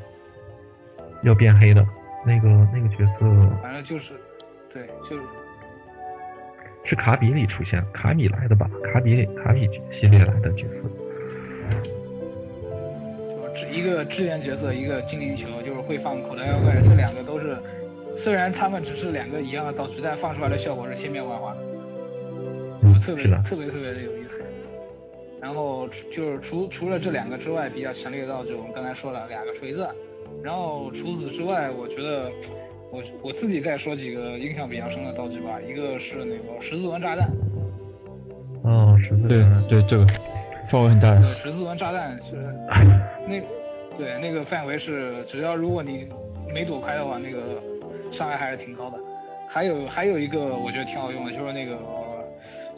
[1.23, 1.85] 要变黑的
[2.27, 3.25] 那个那个角色
[3.63, 4.11] 反正就是，
[4.73, 5.23] 对，就是
[6.83, 8.69] 是卡比里出现，卡米来的吧？
[8.93, 10.83] 卡比里卡比系列来的角色，
[13.53, 17.57] 就是一个支援角色，一个精灵球，就是会放口袋妖怪，这两个都是，
[18.17, 21.61] 虽然他们只是两个一样的道具，但放出来的效果是千变万化的，
[22.83, 24.43] 嗯，特别特别特别的有意思。
[25.39, 29.87] 然后就是除除了这两个之外，比较强烈的道具，我们刚才说了两个锤子，
[30.43, 32.31] 然后除此之外，我觉得
[32.91, 37.29] 我我自己再说几个印象比较深的道具吧，一个是那个十字纹炸弹，
[38.63, 40.05] 哦，十字对对，这个
[40.69, 41.21] 范围很大呃，。
[41.23, 42.35] 十字纹炸弹是
[43.27, 43.41] 那
[43.97, 46.07] 对那个范围是，只要如果你
[46.53, 47.61] 没躲开的话，那个
[48.11, 48.97] 伤害还是挺高的。
[49.49, 52.23] 还有还有一个我觉得挺好用的，就是那个呃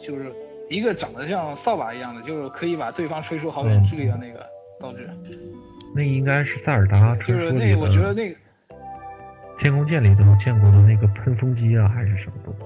[0.00, 0.32] 就是
[0.68, 4.44] 一个长得像扫把一样的，就是可以把对方吹出好远距离的那个
[4.80, 5.06] 道具。
[5.94, 8.36] 那应该是塞尔达就传说里是那个，我觉得那个
[9.58, 12.64] 天空剑里头见过的那个喷风机啊，还是什么东西？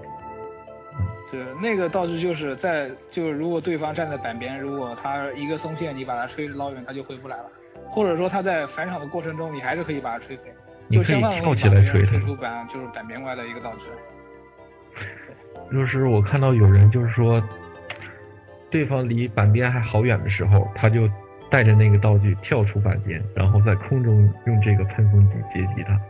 [1.33, 7.45] 对那个道具就是在就是如果对方站在板边，如果他一个松懈，你把他吹老远，他就回不来了。
[7.89, 10.53] 或者说他在返场的过程中，你还是可以把他吹飞，
[10.87, 13.87] 你可以就相当于跳起来吹他吹出板就是板边外的一个道具。
[15.73, 17.43] 就是我看到有人就是说，
[18.71, 21.09] 对方离板边还好远的时候，他就
[21.51, 26.01] 带着那个道具跳出板间，然后在空中用这个喷风机接击他。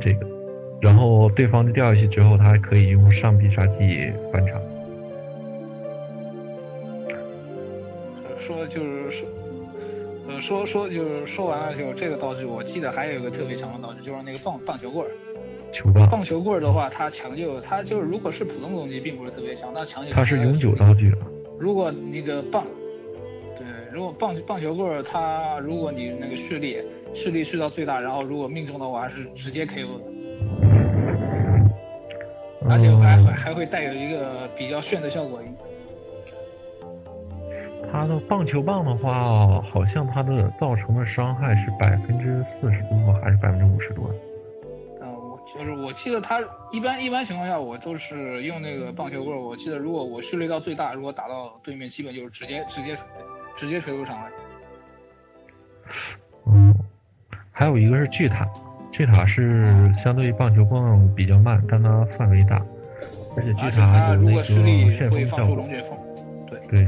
[0.00, 0.26] 这个，
[0.80, 4.60] 然后对方掉下去之后，他还可以用上必杀技翻场。
[8.44, 9.28] 说就是说，
[10.28, 15.10] 呃，说说就是说完了，就这个道具，我记得还有一个特别强的道具，就是那个棒棒球棍儿。
[15.72, 20.74] 球棒，棒球棍儿的话，它强就它就是如果是普通攻击，并不是特别强，但强就它是永久。
[20.74, 21.18] 道具了。
[21.58, 22.71] 如果那个棒，对，
[23.92, 30.04] 如果棒棒球棍儿它如果你那个蓄力蓄力蓄到最大，然后如果命中的话是直接 KO 的，
[32.70, 35.42] 而且还嗯还还会带有一个比较炫的效果。
[37.92, 44.10] 它的棒球棒的话，好像它的造成的伤害是百分之四十多还是百分之五十多？
[45.02, 49.40] 嗯，我就是我记得他一般一般情况下，我都是用那个棒球棍儿。
[49.42, 52.96] 我记得如果我蓄力到最大，如果打到对面，基本就是直接直接
[53.56, 54.30] 直接锤入场来。
[56.46, 56.74] 嗯，
[57.50, 58.48] 还有一个是巨塔，
[58.90, 62.60] 巨塔是相对于棒球棒比较慢，但它范围大，
[63.36, 65.68] 而且巨塔有那他如果蓄力个旋会风效果放出龙。
[65.68, 65.98] 卷风，
[66.68, 66.86] 对，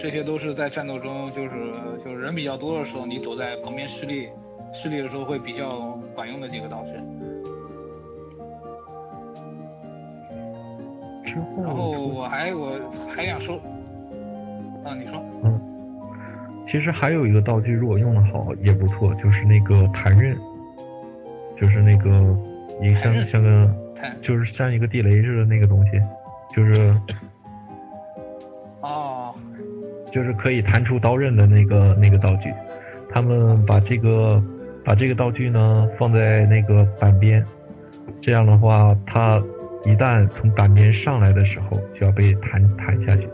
[0.00, 1.72] 这些都是在战斗中就是
[2.04, 4.28] 就是人比较多的时候，你躲在旁边施力
[4.72, 6.92] 施力的时候会比较管用的几个道具。
[11.24, 12.78] 之后然后我还我
[13.14, 13.60] 还想说，
[14.84, 15.60] 啊，你说，嗯，
[16.68, 20.36] 其实还有一个道具，如果用的好也不错，就是那个弹刃，
[21.60, 22.08] 就是那个
[22.80, 23.74] 一个像像个
[24.22, 25.90] 就是像一个地雷似的那个东西，
[26.54, 26.94] 就是
[28.80, 29.34] 哦，
[30.12, 32.52] 就是可以弹出刀刃的那个那个道具。
[33.10, 34.42] 他们把这个
[34.84, 37.44] 把这个道具呢放在那个板边，
[38.20, 39.42] 这样的话，它
[39.84, 43.26] 一旦从板边上来的时候，就要被弹弹下去。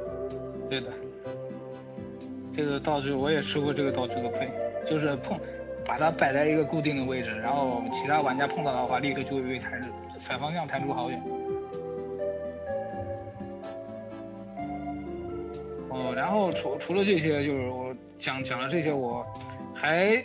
[2.57, 4.49] 这个道具我也吃过这个道具的亏，
[4.89, 5.39] 就是碰
[5.85, 9.81] 把它摆在一个固定的位置，然后其他玩家碰到的话，立刻就会被弹
[10.21, 11.23] 反方向弹出好远。
[15.91, 19.25] 哦，然后除除了这些，就是我讲讲了这些，我
[19.75, 20.17] 还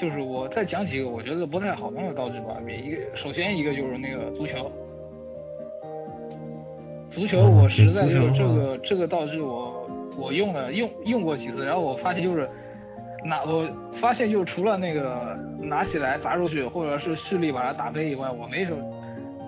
[0.00, 2.56] 就是我再讲几个我觉得不太好用的道具吧。
[2.66, 4.72] 一个首先一个就是那个足球，
[7.10, 9.77] 足球我实在就是这个这个道具我
[10.18, 12.48] 我用了用用过几次，然后我发现就是
[13.24, 18.76] 拿我发现就除了那个拿起来砸出去，或者是蓄力把它打飞以外，我没什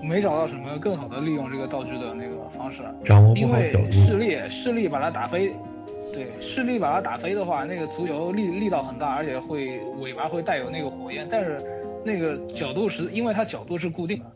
[0.03, 2.79] 没找到什么更好的利用这个道具的那个方式。
[3.05, 3.93] 掌握不因为好角度。
[3.93, 5.53] 视力视力把它打飞，
[6.13, 11.59] 对视力把它打飞的话，那个足球力力道很大，而且会尾巴会带有那个火焰，但是
[12.05, 14.27] 那个角度是因为它角度是固定的，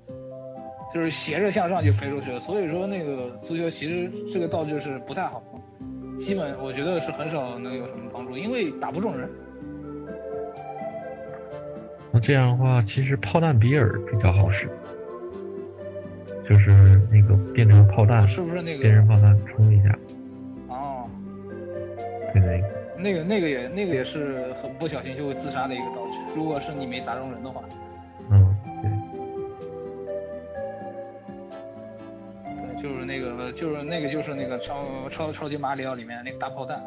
[0.93, 5.62] 就是斜着向上就飞出去了，所以说那个足球其实这个道具是不太好用，
[6.25, 9.29] 基本我觉得是很少能有什么帮助，因为打不中人。
[12.11, 14.66] 那这样的话，其实炮弹比尔比较好使，
[16.49, 16.70] 就是
[17.12, 19.99] 那个变成炮弹，是不是那个变成炮弹冲一下，
[20.68, 21.07] 哦，
[22.33, 22.75] 对那个。
[22.97, 27.62] 那个那个也那个也是很不小心就会自杀的一个道具，如果是你没砸中人的话。
[33.53, 36.82] 就是那个，就是那个，就是那个超超超级马里奥里面那个大炮弹。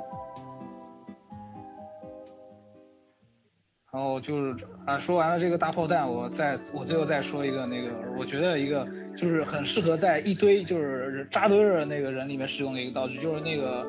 [3.94, 13.88] 然后就是啊，说完了这个大炮弹，我再我最后再说一个那个，我觉得一个就是很适合在一堆就是扎堆儿的那个人里面使用的一个道具，就是那个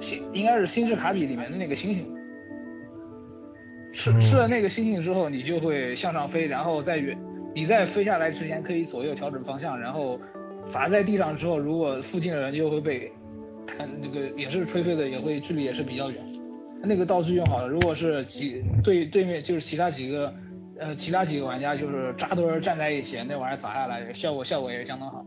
[0.00, 2.14] 星应该是星之卡比里面的那个星星。
[3.94, 7.16] 吃嗯吃了那个星星之后，你就会向上飞，然后在远
[7.54, 10.20] 你在飞下来之前可以左右调整方向，然后
[10.70, 13.10] 砸在地上之后，如果附近的人就会被
[13.66, 16.22] 弹那个也是吹飞的，也会距离也是比较远。
[16.82, 20.32] 那个道具用好了，如果是几对对面就是其他几个
[20.78, 25.24] 呃其他几个玩家就是扎堆站在一起，那玩意儿砸下来效果效果也相当好。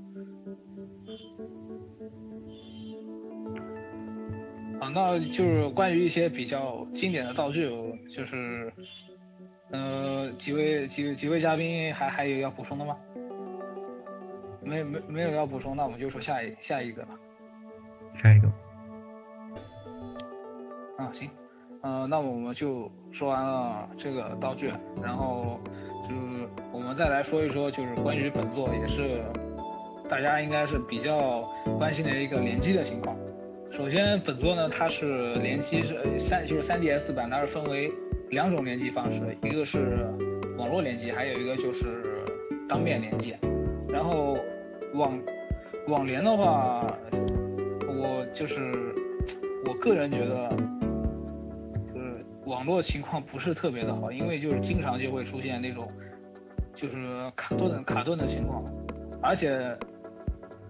[4.79, 7.69] 啊，那就是关于一些比较经典的道具，
[8.15, 8.71] 就是，
[9.71, 12.95] 呃，几位几几位嘉宾还还有要补充的吗？
[14.61, 17.17] 没没没有要补充，那我们就说下一下一个吧。
[18.21, 18.47] 下一个，
[20.97, 21.29] 啊，行，
[21.81, 25.59] 呃，那我们就说完了这个道具，然后
[26.03, 29.23] 就是我们再来说一说，就是关于本作也是
[30.09, 31.41] 大家应该是比较
[31.77, 33.15] 关心的一个联机的情况。
[33.71, 37.87] 首先，本作呢它是联机是呃三就是 3DS 版，它是分为
[38.31, 40.09] 两种联机方式，一个是
[40.57, 42.03] 网络联机，还有一个就是
[42.67, 43.33] 当面联机。
[43.91, 44.37] 然后
[44.93, 45.19] 网
[45.87, 46.85] 网联的话，
[47.87, 48.71] 我就是
[49.65, 50.49] 我个人觉得，
[51.93, 55.85] 就是网络情况不是特别的好，因为就是经常就会出现那种
[56.75, 56.95] 就是
[57.35, 58.63] 卡顿卡顿的情况，
[59.21, 59.75] 而且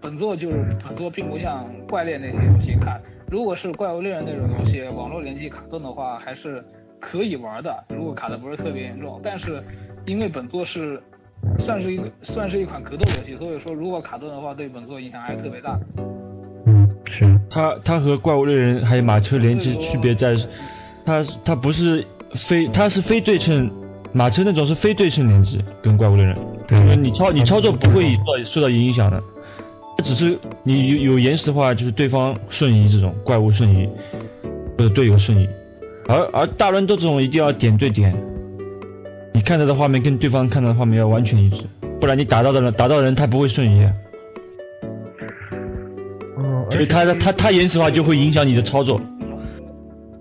[0.00, 2.98] 本作就是本作并不像怪猎那些游戏卡，
[3.30, 6.64] 如果是怪物猎人那种游戏，网络联机卡顿的话还是
[6.98, 9.62] 可以玩的，如果卡的不是特别严重，但是
[10.06, 11.00] 因为本作是
[11.58, 15.78] 算是一个算是一款格斗游戏，所以说如果卡顿的话，对本作影响还是特别大。
[16.66, 20.36] 嗯，是，它它和怪物猎人还有马车联机区别在，
[21.04, 23.70] 它它不是非它是非对称，
[24.12, 26.36] 马车那种是非对称联机，跟怪物猎人，
[26.68, 26.78] 对。
[26.78, 29.22] 因为你操你操作不会受到受到影响的，
[29.96, 33.88] 它只是你有有延时的话，就是对方瞬移这种怪物瞬移，
[34.76, 35.48] 或者队友瞬移，
[36.08, 38.14] 而而大乱斗这种一定要点对点，
[39.32, 41.64] 你看到的画面跟对方看到的画面要完全一致，
[42.00, 43.88] 不然你打到的人打到人他不会瞬移。
[46.38, 49.00] 嗯，所以它的它它延迟的话就会影响你的操作，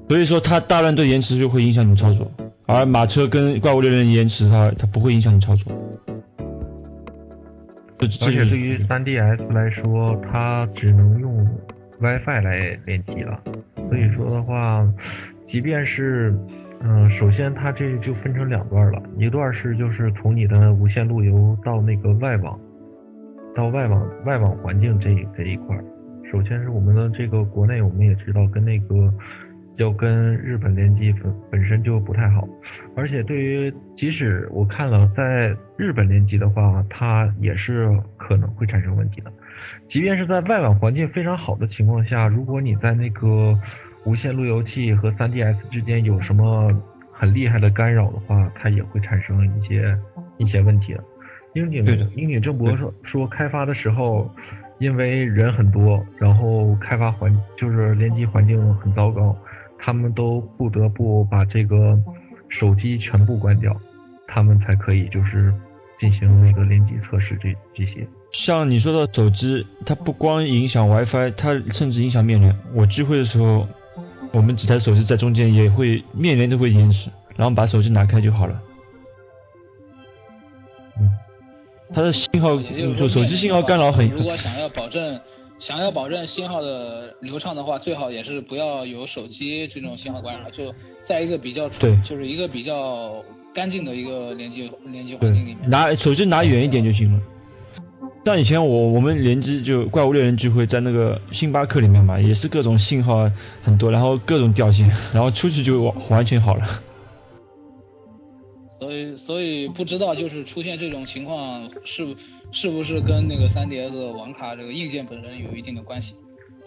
[0.07, 2.29] 所以说他大乱斗延迟就会影响你操作，
[2.67, 5.71] 而马车跟怪物猎人延迟的话，它不会影响你操作。
[8.01, 11.37] 而且对于 3DS 来说，它只能用
[11.99, 13.37] WiFi 来联机了。
[13.75, 14.87] 所以说的话，
[15.43, 16.33] 即便是，
[16.81, 22.59] 嗯、首先它这就分成两段了，一段是就是从你的无线路由到那个外网，
[23.55, 25.77] 到外网外网环境这这一块。
[26.31, 29.13] 首先是我们的这个国内，我们也知道跟那个
[29.77, 32.47] 要跟日本联机本本身就不太好，
[32.95, 39.31] 而且对于即使我看了在日本联机的话，它也是可能会产生问题的。
[39.87, 43.57] 即便是在外网环境非常好的情况下，如果你在那个
[44.05, 46.71] 无线路由器和 3DS 之间有什么
[47.11, 49.97] 很厉害的干扰的话，它也会产生一些
[50.37, 51.03] 一些问题的。
[51.53, 54.29] 樱井对的樱井正博说说开发的时候，
[54.77, 59.35] 因为人很多，然后开发环就是联机环境很糟糕，
[59.77, 61.99] 他们都不得不把这个
[62.47, 63.75] 手机全部关掉，
[64.27, 65.53] 他们才可以就是
[65.97, 68.07] 进行那个联机测试这这些。
[68.31, 72.55] 像你说的手机，它不光影响 WiFi，它甚至影响面联。
[72.75, 73.67] 我聚会的时候，
[74.31, 78.61] 我们几台手机在中间也会面临都会延迟，然后把手机拿开就好了。
[80.99, 81.09] 嗯，
[81.93, 82.55] 它的信号
[82.97, 85.19] 就手机信号干扰很如果想要保证
[85.59, 90.73] 想要保证信号的流畅的话，最好也是不要有手机这种信号干扰，就
[91.03, 93.23] 在一个比较对就是一个比较
[93.53, 95.69] 干净的一个连接连接环境里面。
[95.69, 97.19] 拿手机拿远一点就行了。
[98.25, 103.29] 像以前我我们联机就怪物猎人聚会在那个星巴克里面嘛，也是各种信号
[103.63, 106.65] 很多，然后各种掉线，然后出去就完完全好了。
[108.79, 112.15] 所以所以不知道就是出现这种情况是
[112.51, 116.13] 是不是跟那个 3DS 网卡这个硬件本身有一定的关系？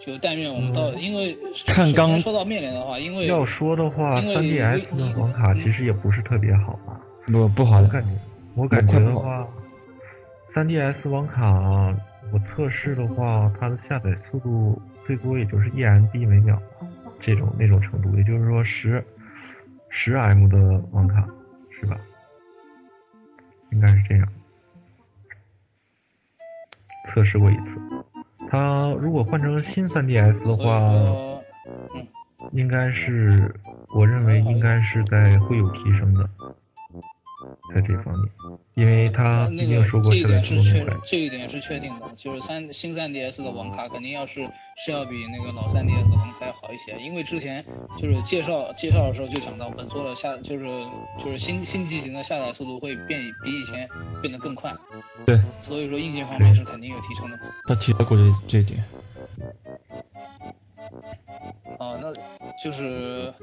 [0.05, 6.99] 就但愿我们到，因为 看刚说到面临的话，因为要说的话因为，3DS 的网卡其实也不是特别好吧。
[7.31, 8.09] 不不好的，我感觉，
[8.55, 9.47] 我感觉的话
[10.53, 11.51] ，3DS 网卡
[12.31, 16.59] 我测试的话，它的下载速度最多也就是 1MB 每秒，
[17.19, 19.03] 这种那种程度，也就是说十
[19.89, 20.57] 十 M 的
[20.91, 21.27] 网卡
[21.79, 21.97] 是吧？
[23.71, 24.27] 应该是这样。
[27.13, 27.63] 测试过一次，
[28.49, 31.41] 它如果换成新 3DS 的话，
[32.51, 33.53] 应该是，
[33.93, 36.27] 我认为应该是在会有提升的，
[37.73, 38.29] 在这方面，
[38.75, 40.85] 因为它毕那个竟说过这一点是确。
[41.05, 44.47] 这一点是确定的，就是三新三 DS 的网卡肯定要是
[44.85, 47.63] 是要比那个老三 DS 的网卡要好一些，因为之前
[47.99, 50.65] 就是介绍介绍的时候就讲到本作的下就是
[51.23, 53.87] 就是新新机型的下载速度会变比以前
[54.21, 54.73] 变得更快，
[55.25, 57.39] 对，所以说硬件方面是肯定有提升的。
[57.67, 58.83] 他提到过这这一点。
[61.79, 62.13] 啊，那
[62.63, 63.33] 就是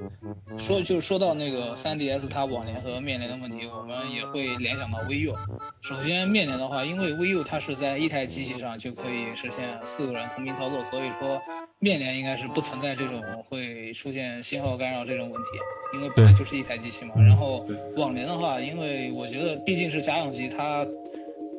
[0.59, 5.35] 说，就是说到那个 3DS 它网联和面联的问题，我们也会联想到 VU。
[5.83, 11.41] 首先面联的话，因为 VU 它是在一台机器上就可以实现四个人同屏操作，所以说
[11.79, 15.49] 面联应该是不存在这种会出现信号干扰这种问题，
[15.95, 17.15] 因为本来就是一台机器嘛。
[17.17, 20.87] 然后网联的话，因为我觉得毕竟是家用机，它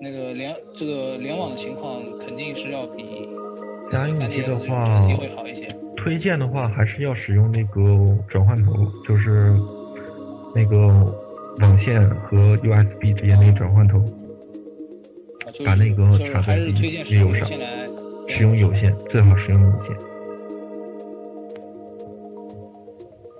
[0.01, 3.27] 那个联这个联网的情况肯定是要比
[3.91, 5.67] 家用机 3DS 的这种话机会好一些。
[6.03, 7.79] 推荐的话还是要使用那个
[8.27, 8.73] 转换头，
[9.05, 9.53] 就是
[10.55, 10.87] 那个
[11.59, 13.99] 网线和 USB 之间那个转换头，
[15.45, 17.87] 啊，就是把那个插在还是推荐使用有线来
[18.27, 19.95] 使用有线，最好使用有线。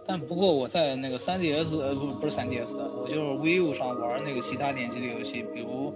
[0.05, 2.68] 但不过我在那个 3DS 呃不不是 3DS，
[3.01, 5.91] 我就是 VU 上玩那个其他联机的游戏，比如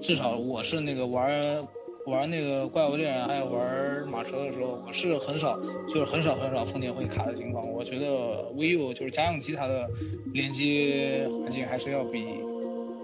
[0.00, 1.60] 至少我是那个玩
[2.06, 7.66] 玩那个怪物猎人还有玩马车的时候，我是很少就是很少很少碰见会卡的情况。
[7.66, 8.06] 我觉得
[8.54, 9.88] vivo 就是家用机它的
[10.34, 12.26] 联机环境还是要比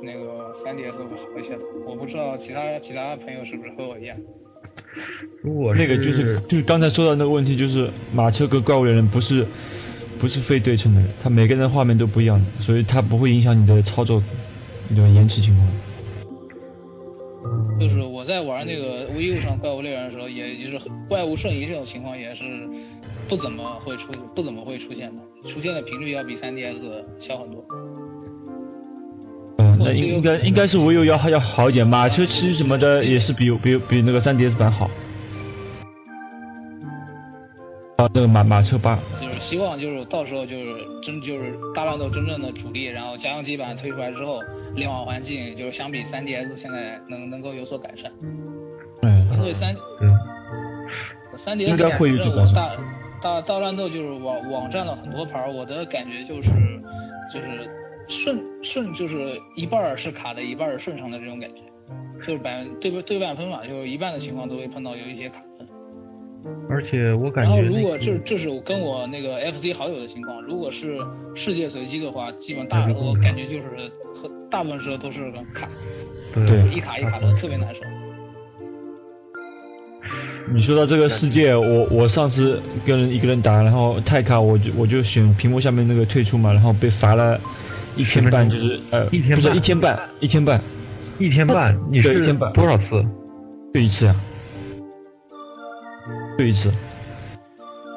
[0.02, 1.64] 那个 3DS 会好一些的。
[1.86, 4.14] 我不知道其他其他朋友是不是和我一样。
[5.42, 9.46] 如果那个就是就是刚才说到那个问题，就是马车跟怪物猎人不是
[10.18, 14.22] 不是非对称的，它每个人的画面都不一样的，所以它不会影响你的操作
[14.88, 15.66] 你的延迟情况。
[18.30, 22.44] 在玩那个 VU 上怪物猎人的时候，也就是怪物瞬移这种情况也是
[23.28, 26.76] 不怎么会出不怎么会出现的，出现的频率要比 3DS
[27.20, 27.64] 小很多。
[29.58, 34.88] 嗯，那应该应该是我有要要好一点，马车骑什么的也是比比比那个 3DS 版好。
[37.96, 44.40] 啊，那个马马车八，就是希望就是到时候就是真就是大乱斗真正的主力，然后家用机版推出来之后，
[44.76, 48.12] 联网环境就是相比 3DS 现在能能够有所改善，
[49.02, 50.14] 嗯，因为三嗯，
[51.36, 56.48] 三 DS 应该会有所改善我大大大乱斗就是网网站了很多盘儿，我的感觉就是
[57.34, 57.68] 就是
[58.06, 61.60] 顺顺就是一半儿是卡的，一半儿是顺畅的这种感觉，
[62.24, 65.49] 就是百对对半分嘛，就是一半的情况都会碰到有一些卡分。
[66.68, 70.98] 而且我感然后觉如果这这是我跟我那个 FC 好友的情况，如果是
[71.34, 73.62] 世界随机的话，基本大我感觉就是
[74.14, 75.68] 和大部分时候都是卡，
[76.32, 77.80] 对一卡一卡的特别难受。
[80.52, 87.38] 你说到这个世界，我我上次跟人一个人打，然后太卡我就我就选屏幕下面那个退出嘛，然后被罚了
[87.94, 90.60] 一天半，就是呃一天半不是一天半一天半，
[91.18, 93.04] 一天半，你是对一天半多少次？
[93.74, 94.16] 就一次啊，
[96.40, 96.72] 就一次。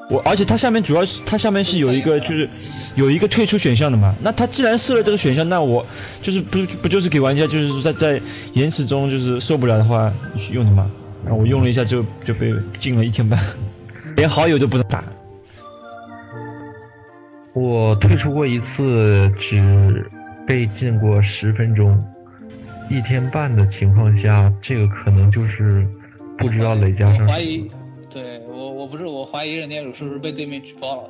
[0.10, 2.48] 我而且它下面主要是它下面是有一个就是
[2.94, 4.14] 有一个退出选项的嘛。
[4.22, 5.86] 那它既然设了这个选项，那我
[6.22, 8.22] 就是不不就是给玩家就是在在
[8.52, 10.92] 延迟中就是受不了的话去用的嘛。
[11.24, 13.40] 然后我用了一下就就被禁了一天半，
[14.18, 15.02] 连好友都不能打。
[17.54, 20.12] 我退出过一次，只
[20.46, 21.98] 被禁过十分钟，
[22.90, 25.88] 一天半的情况下，这个可能就是
[26.38, 27.26] 不知道累加上
[28.94, 31.10] 不是我怀疑任天主是不是被对面举报了？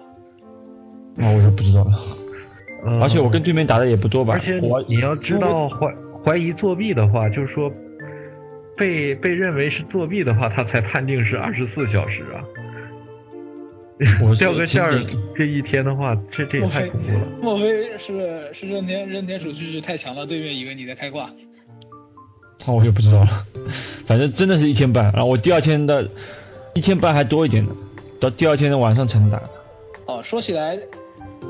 [1.16, 1.92] 那我就不知道了。
[2.86, 4.34] 呃而且我跟对面打的也不多吧。
[4.34, 7.70] 而且我你要知道怀怀疑作弊的话，就是说
[8.78, 12.40] 被被认为是作弊的话，他才判定是二十四小时啊。
[14.22, 15.06] 我掉个线儿，
[15.36, 17.28] 这一天的话，这这也太恐怖了。
[17.42, 21.30] 莫非是是任天任天属实太强了，对面以为你在开挂？
[22.66, 23.28] 那我就不知道了。
[24.06, 26.10] 反正真的是一天半，然后我第二天的
[26.74, 27.71] 一天半还多一点呢，
[28.19, 29.41] 到第二天的晚上才能打。
[30.05, 30.78] 哦，说起来，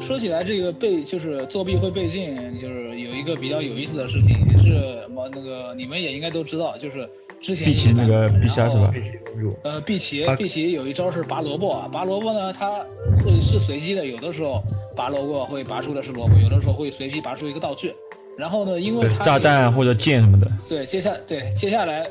[0.06, 7.10] 说起来这个被就是作弊会被禁，就是有一个比较有意思的事情，也是么那个你们也应该都知道，就是
[7.42, 8.94] 之前碧琪那个碧虾是吧？
[9.64, 12.70] 呃，碧琪啊碧琪有一招是拔萝卜啊，拔萝卜呢，它
[13.24, 14.62] 会是随机的，有的时候
[14.96, 17.94] 拔萝卜会拔出的是萝卜，有的时候会随机拔出一个道具。
[18.36, 20.52] 然后呢，因为炸弹或者剑什么的。
[20.68, 22.04] 对，接下对接下来，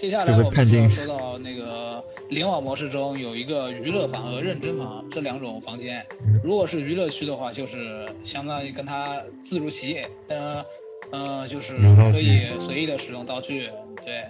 [0.00, 6.02] 接下来我们就要说到那个联网模式中有一个娱乐房和认真房这两种房间。
[6.42, 10.64] 如果是娱乐区的话，就是相当于跟它自如其业，呃
[11.12, 11.76] 呃，就是
[12.10, 13.68] 可以随意的使用道具，
[14.02, 14.24] 对，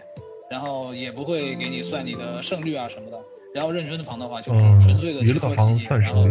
[0.50, 3.18] 然后也不会给你算你的胜率啊什么的。
[3.54, 6.26] 然后认真房的话就是嗯纯粹的，娱乐房算然后，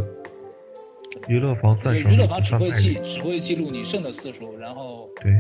[1.30, 2.96] 娱乐房算对胜率，娱乐房只会记。
[3.06, 5.32] 只会记录你胜的次数，然后对，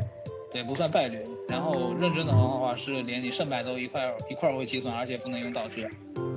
[0.52, 1.20] 对，不算败率。
[1.47, 5.88] 然后认真的话是连你胜败都一块一块会计算，而且不能用道具。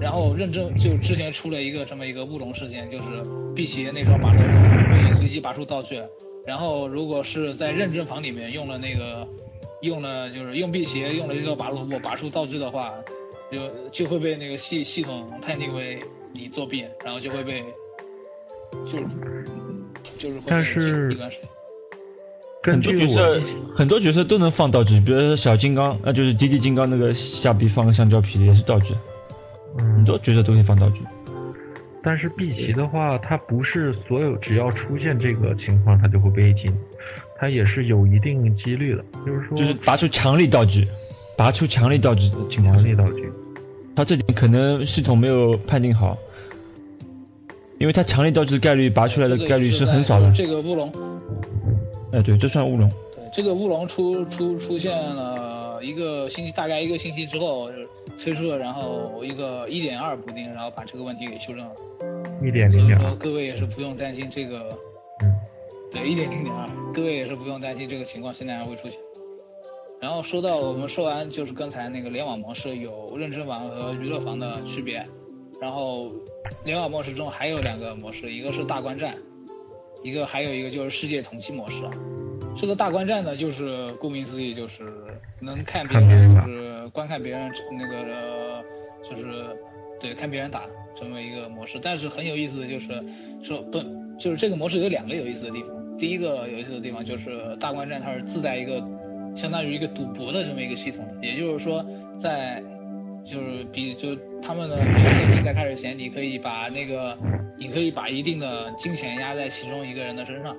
[0.01, 3.05] 然后认真就之前出了一个这么一个乌龙事件，就是
[3.55, 6.03] 碧琪那招拔萝卜可以随机拔出道具，
[6.47, 9.27] 然后如果是在认真房里面用了那个
[9.83, 12.93] 用了就是用辟邪用了这个拔萝卜拔出道具的话，
[13.51, 16.01] 就就会被那个系系统判定为
[16.33, 17.65] 你作弊，然后就会被
[18.91, 19.07] 就是
[20.19, 21.41] 就是会被但是一关水
[22.63, 23.41] 根据很多角色
[23.75, 28.95] 很多角色都能放道具，比如说小金刚，那就是迪迪金刚那个下臂放个橡胶皮也是道具，
[29.77, 31.01] 很嗯，多角色都可以放道具。
[32.05, 36.73] 但是碧琪的话，它不是所有只要出现这个情况，它就会被禁，
[37.37, 40.87] 它也是有一定几率的，就是说就是拔出强力道具，
[41.37, 43.29] 拔出强力道具的情况下强力，道具。
[43.95, 46.17] 它这点可能系统没有判定好，
[47.79, 50.33] 因为它强力道具的概率拔出来的概率是很少的。
[50.33, 50.93] 这个乌龙，
[52.13, 52.89] 哎，对，这算乌龙。
[53.15, 57.71] 对这个乌龙出出出现了一个星期，大概一个星期之后
[58.23, 61.73] 推出了，然后一个一点二补丁，然后把这个问题给修正了。
[62.43, 64.69] 一点零点二，说各位也是不用担心这个，
[65.23, 65.33] 嗯，
[65.93, 68.99] 对，一点零点二，各位也是不用担心这个情况现在还会出现。
[70.01, 75.03] 然后说到我们说完就是刚才那个联网模式有认真房和娱乐房的区别，
[75.61, 76.03] 然后
[76.65, 79.17] 联网模式中还有两个模式，一个是大观战，
[80.03, 81.77] 一个还有一个就是世界同期模式。
[82.57, 84.85] 这个大观战呢，就是顾名思义，就是
[85.41, 88.65] 能看别人，就是观看别人那个呃，
[89.09, 89.57] 就是
[90.01, 90.65] 对看别人打
[90.99, 91.79] 这么一个模式。
[91.83, 92.87] 但是很有意思的就是
[93.43, 93.79] 说不，
[94.19, 95.71] 就是这个模式有两个有意思的地方。
[95.99, 98.83] 第一个有意思的地方就是大观战它是自带一个
[99.35, 101.85] 相当于一个赌博的这么一个系统，也就是说
[102.19, 102.63] 在
[103.25, 107.17] 就是比就他们的比赛开始前，你可以把那个
[107.59, 110.57] 你可以把一定的金钱压在其中一个人的身上，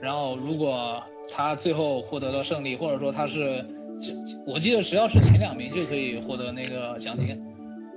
[0.00, 1.02] 然后如果
[1.32, 3.64] 他最后获得了胜利，或者说他是，
[4.00, 4.12] 只
[4.46, 7.40] 我记得只要是前两名就可以获得那个奖金，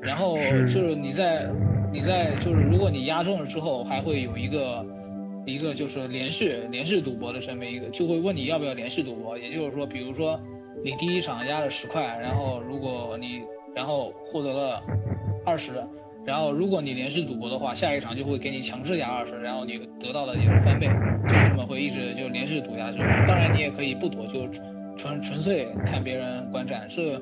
[0.01, 1.49] 然后就是你在
[1.91, 4.85] 你在就是如果你压中了之后，还会有一个
[5.45, 10.39] 一个就是连续连续赌博的这么一个，就会问你要不要连续赌博，也就是说，比如说
[10.83, 13.41] 你第一场压了十块，然后如果你
[13.75, 14.81] 然后获得了
[15.45, 15.71] 二十。
[16.25, 22.99] 然后，如果你连续赌博的话，下一场就会给你强制压二十，然后你得到的也是翻倍，就这么会一直就连续赌下去。
[23.27, 24.47] 当然，你也可以不赌，就
[24.97, 26.89] 纯纯粹看别人观战。
[26.89, 27.21] 是，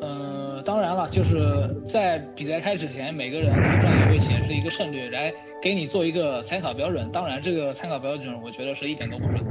[0.00, 5.30] 嗯、当然了，就是在比赛开始前，每个人头上也会显示一个胜率，来
[5.62, 7.10] 给你做一个参考标准。
[7.12, 9.44] 当然，这个参考标准我觉得是一点都不准。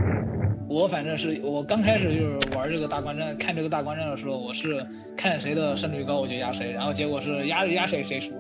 [0.75, 8.33] 我反正是我刚开始就是玩这个大观战，看这个大观战的时候，我是看谁的胜率高我就压谁，然后结果是压着压谁谁输。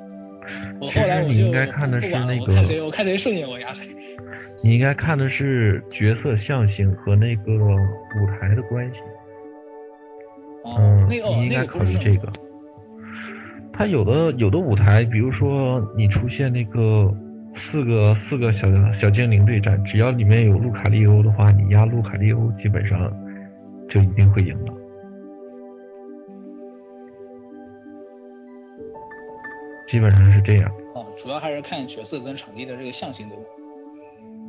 [0.81, 3.87] 我后来你应该看的是不管了那个我看谁我看谁顺眼我压谁。
[4.61, 8.99] 你应该看的是角色象形和那个舞台的关系。
[10.65, 12.27] 哦，嗯，那个哦你应该考虑这个。
[13.71, 17.09] 它有的有的舞台，比如说你出现那个
[17.57, 23.11] 四个四个小小精灵对战，只要里面有路卡利欧的话，你压路卡利欧基本上
[23.89, 24.73] 就一定会赢了。
[29.87, 30.69] 基本上是这样。
[30.93, 33.43] 啊，主要还是看角色跟场地的这个象性，对吧？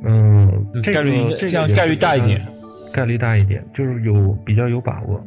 [0.03, 2.45] 嗯，这概率应个这样概率大一点，
[2.93, 5.23] 概率大一点，就是有比较有把握。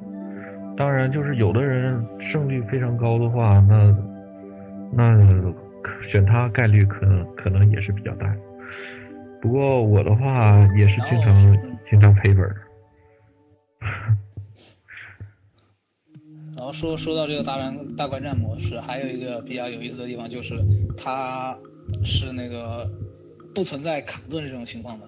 [0.76, 3.96] 当然，就是有的人胜率非常高的话，那
[4.92, 5.14] 那
[6.10, 8.34] 选他概率可能可能也是比较大。
[9.40, 11.58] 不过我的话也是经常
[11.88, 12.56] 经常赔本儿。
[16.56, 20.54] 然后说说到这个大战大观战模式，还有一个比较有意思的地方就是
[20.96, 21.56] 它
[22.04, 22.86] 是那个
[23.54, 25.06] 不存在卡顿这种情况的，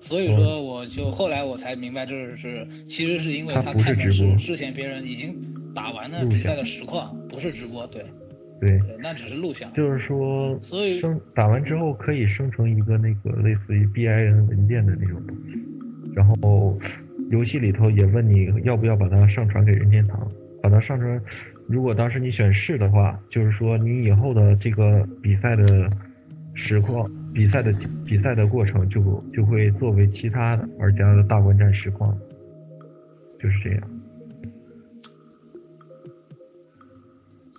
[0.00, 4.38] 所以说我就后来我才明白，这是其实是因为他看的直播。
[4.38, 5.34] 是之前别人已经
[5.74, 8.04] 打完了比赛的实况，不是直播，对
[8.60, 9.72] 对，那只是录像。
[9.74, 15.60] 就是说所以生打完之后可以生成一个那个类似于 BIN 文件的那种东西，
[16.14, 16.78] 然后
[17.30, 20.26] 游戏里头也问你要不要把它上传给任天堂，
[20.62, 21.20] 把它上传。
[21.68, 25.90] 如果当时你选是的话，就是说你以后的这个比赛的
[26.54, 32.16] 实况、比赛的比赛的过程就就会作为其他的玩家的大观战实况，
[33.38, 33.82] 就是这样。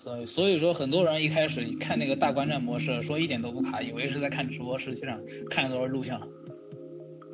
[0.07, 6.17] 所以所以说很多人一开始看那个大观战模式，说一点都不卡，以为是在看直播，实际上看的都是录像。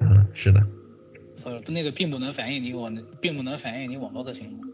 [0.01, 0.59] 嗯，是的。
[1.43, 4.67] 所以，那个并不能反映你网，并不能反映你网络的情况。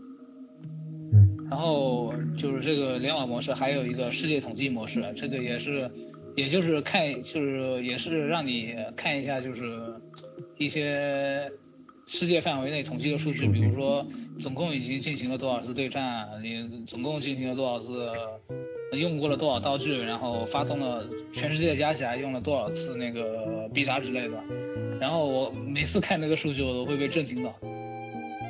[1.12, 5.92] 嗯然后就是这个联网模式，还有一个世界统计模式，这个也是，
[6.38, 9.94] 也就是看，就是也是让你看一下，就是
[10.58, 11.52] 一些
[12.06, 14.08] 世界范围内统计的数据，比如说
[14.42, 18.10] 总共已经进行了多少次对战，你总共进行了多少次，
[18.94, 24.42] 用过了多少道具，然后发动了全世界加起来用了多少次那个必杀之类的。
[25.00, 27.54] 然后我每次看那个数据，我都会被震惊到。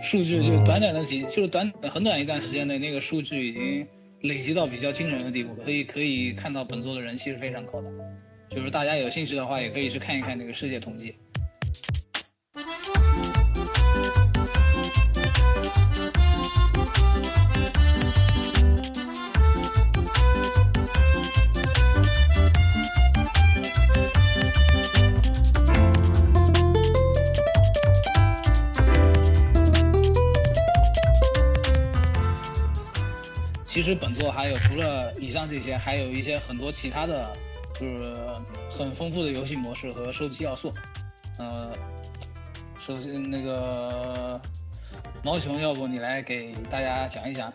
[0.04, 3.88] 数据就短短的几，就是短很短一段时间内，那个数据已经
[4.22, 7.90] 累积到比较惊人的地步，可以可以看到本作的人气是非常高的。
[8.50, 11.16] 就是大家有兴趣的话，也可以去看一看那个世界统计。
[33.90, 37.36] 实本作还有除了以上这些，还有一些很多其他的，
[37.74, 38.14] 就是
[38.78, 40.72] 很丰富的游戏模式和收集要素。
[41.40, 41.72] 呃，
[42.80, 44.40] 首先那个
[45.24, 47.52] 毛熊，要不你来给大家讲一讲？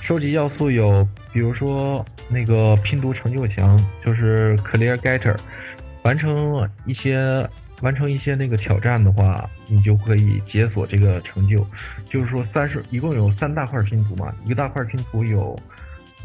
[0.00, 5.36] 收集要素有，比如说那个拼读成就墙，就是 Clear Getter，
[6.02, 7.48] 完成一些
[7.82, 11.66] 完成一些那个挑战的话，你就可以解锁这个成就。
[12.12, 15.58] 就是说三十一共有三大块拼图嘛，一个大块拼图有，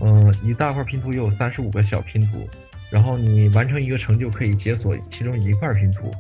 [0.02, 2.46] 嗯、一大块拼图有三十五个小拼图，
[2.92, 6.12] 然后你完成一个成就可以解锁其中一块拼图。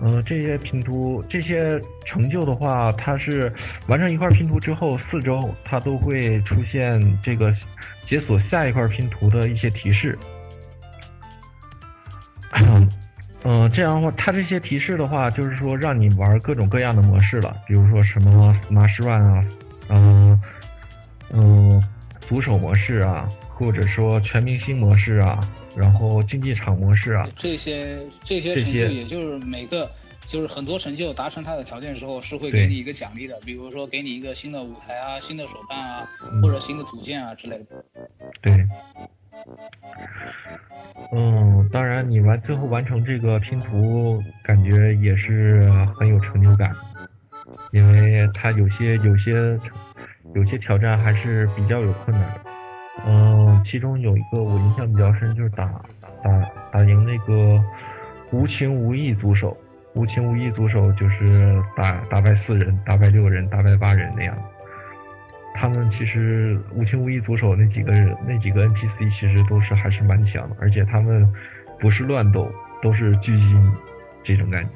[0.00, 3.52] 嗯，这些拼图这些成就的话，它是
[3.86, 7.54] 完成一块拼图之后，四周它都会出现这个
[8.06, 10.18] 解锁下一块拼图的一些提示。
[13.44, 19.44] 嗯，这样的话，它这些提示的话，就是说让你玩各种各样的模式了，比如说什么 Smash Run 啊，
[19.88, 20.40] 嗯
[21.32, 21.82] 嗯，
[22.20, 25.40] 组手模式啊，或者说全明星模式啊，
[25.76, 29.88] 然后竞技场模式啊，这些这些成就，也就是每个
[30.26, 36.42] 就是很多成就达成它的条件之后，是会给你一个奖励的，比如说给你一个新的舞台啊、新的手办啊，嗯。
[36.42, 37.84] 或者新的组件啊之类的。
[38.40, 38.66] 对，
[41.12, 46.70] 嗯，当然你完最后完成这个拼图，感觉也是很有成就感，
[47.70, 49.58] 因为它有些有些
[50.34, 52.40] 有些挑战还是比较有困难的。
[53.06, 55.66] 嗯，其中有一个我印象比较深，就是打
[56.22, 57.62] 打打赢那个
[58.32, 59.56] 无情无义组手，
[59.94, 64.36] 无情无义组手就是打打败四人、打败六人、打败八人那样。
[65.56, 71.26] 他们其实无情无义左手那几个人，那几个 NPC 其实都是还是蛮强的，而且他们
[71.80, 72.52] 不是乱斗，
[72.82, 73.56] 都是狙击
[74.22, 74.70] 这种感觉。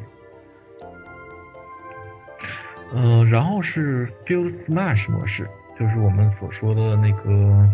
[2.93, 5.47] 嗯、然后是 Field Smash 模式，
[5.78, 7.68] 就是我们所说的那个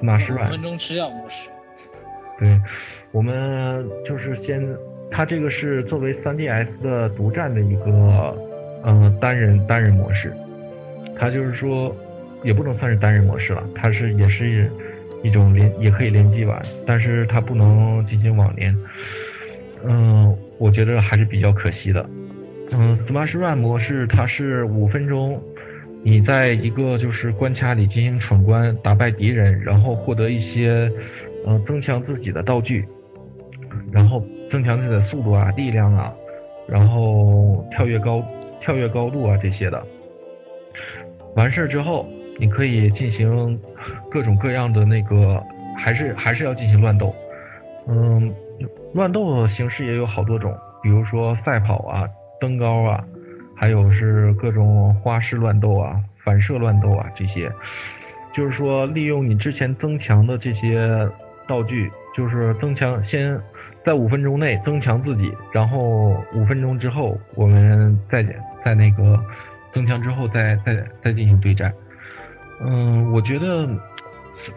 [0.00, 0.50] Smash 五。
[0.50, 1.36] 分钟吃药模式。
[2.38, 2.60] 对，
[3.12, 4.60] 我们就是先，
[5.10, 8.36] 它这个是作为 3DS 的独占的一个，
[8.82, 10.32] 呃，单人单人模式。
[11.18, 11.96] 它就是说，
[12.42, 14.70] 也不能算是单人模式了，它是也是
[15.22, 18.76] 一种联，也可以联机玩，但是它不能进行网联。
[19.84, 22.08] 嗯，我觉得还是比较可惜的。
[22.72, 25.40] 嗯，Smash Run 模式它是五分钟，
[26.02, 30.90] 你在一个就是关卡里进行闯关，打败敌人，然后获得一些，
[31.44, 32.84] 呃，增强自己的道具，
[33.92, 36.12] 然后增强自己的速度啊、力量啊，
[36.66, 38.24] 然后跳跃高、
[38.60, 39.80] 跳跃高度啊这些的。
[41.36, 42.08] 完事之后，
[42.38, 43.60] 你可以进行
[44.10, 45.42] 各种各样的那个，
[45.76, 47.14] 还是还是要进行乱斗。
[47.88, 48.34] 嗯，
[48.94, 52.08] 乱斗的形式也有好多种，比如说赛跑啊。
[52.38, 53.02] 登高啊，
[53.56, 57.50] 还有是各种花式乱斗啊、反射乱斗啊这些，
[58.30, 60.86] 就是说利用你之前增强的这些
[61.48, 63.40] 道具，就是增强先
[63.82, 68.22] 在五分钟内增强自己，然后五分钟之后我们再
[68.62, 69.18] 在那个
[69.72, 71.72] 增强之后再再再进行对战。
[72.60, 73.66] 嗯，我觉得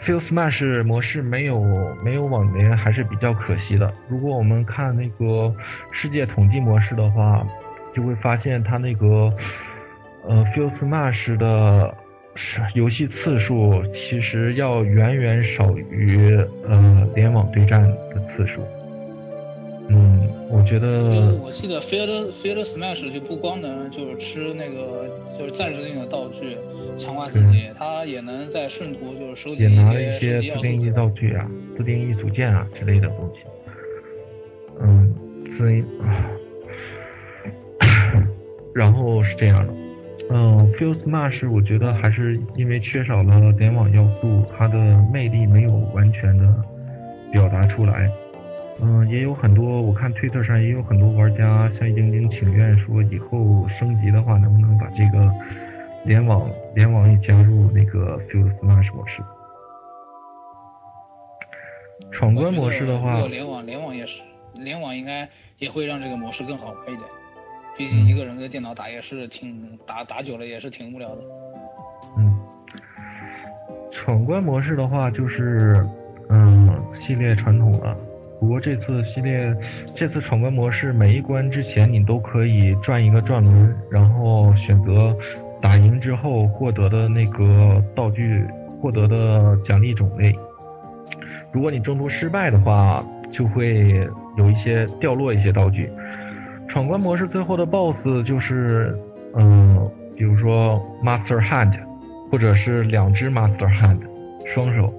[0.01, 1.61] Feel Smash 模式没有
[2.03, 3.93] 没有网联还是比较可惜的。
[4.07, 5.53] 如果我们看那个
[5.91, 7.45] 世界统计模式的话。
[7.91, 9.33] 就会发现它那个，
[10.23, 11.91] 呃，Feel Smash 的
[12.75, 16.37] 游戏次数其实要远远少于
[16.67, 18.61] 呃联网对战的次数。
[19.87, 21.33] 嗯，我觉得。
[21.43, 26.57] 我记得 Feel Feel Smash 就不光能就是吃那个就是暂时性的道具
[26.97, 33.41] 强化自己，它也能在顺途就是收集也拿了一些自定义道具啊、自定义组件啊之类的东西。
[34.81, 35.13] 嗯，
[35.45, 35.83] 自。
[38.71, 39.73] 然后是这样的，
[40.29, 44.77] 嗯，Feel Smash 我觉得还是因为缺少了联网要素，它的
[45.11, 46.47] 魅力没有完全的
[47.31, 48.09] 表达出来。
[48.81, 55.29] 嗯，也有很多我看推特上也有很多玩家向晶晶请愿说，以后升级的话能不能把这个
[56.05, 59.21] 联网联网也加入那个 Feel Smash 模式？
[62.11, 64.21] 闯关模式的话，联网联网也是
[64.53, 65.27] 联网应该
[65.57, 67.01] 也会让这个模式更好玩一点。
[67.77, 71.21] 毕竟一个人跟电脑打也是挺打打久了也是挺无聊的。
[72.17, 72.39] 嗯，
[73.91, 75.85] 闯关模式的话就是
[76.29, 77.95] 嗯系列传统了，
[78.39, 79.53] 不过这次系列
[79.93, 85.13] 这次闯关模式每一关之前你都可以转一个转轮，然后选择
[85.61, 88.45] 打赢之后获得的那个道具
[88.79, 90.33] 获得的奖励种类。
[91.51, 95.89] 如果你中途失败的话，就会有一些掉落一些道具。
[96.67, 98.97] 闯关模式最后的 BOSS 就是，
[99.35, 101.73] 嗯，比如说 Master Hand，
[102.31, 103.99] 或者是两只 Master Hand，
[104.45, 104.93] 双手。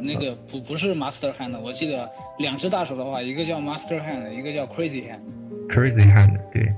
[0.00, 5.20] 那个不不是 Master Hand，我记得两只大手的话，一个叫 Master Hand，一个叫 Crazy Hand。
[5.68, 6.68] Crazy Hand，对。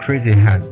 [0.00, 0.62] Crazy Hand。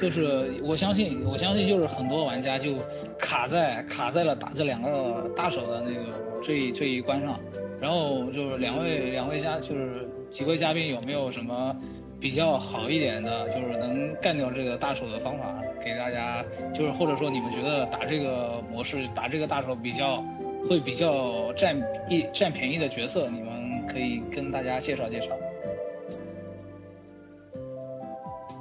[0.00, 2.76] 就是我相信，我相信就是很多玩家就
[3.18, 7.40] 卡在卡在了打这两个大手的那个这一这一关上，
[7.80, 10.08] 然后就是两位两位嘉就是。
[10.30, 11.74] 几位嘉宾有没有什么
[12.20, 15.54] 比较好一点的，就是能干掉这个大手的方法，
[15.84, 16.44] 给大家
[16.74, 20.22] 就是或者说你们觉得打这个模式打这个大手比较
[20.68, 25.26] 会比较占一占便宜的角色，你们可以跟大家介绍介绍。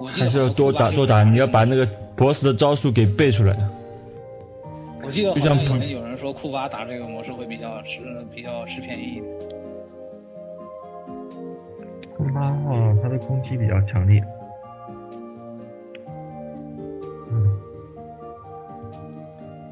[0.05, 1.83] 还是要多打多打，你要把那个
[2.15, 3.57] boss 的招数给背出来。
[5.03, 7.99] 我记得好像有人说库巴打这个模式会比较吃
[8.35, 9.23] 比较吃便宜。
[12.27, 14.21] 库巴的话，它的攻击比较强烈。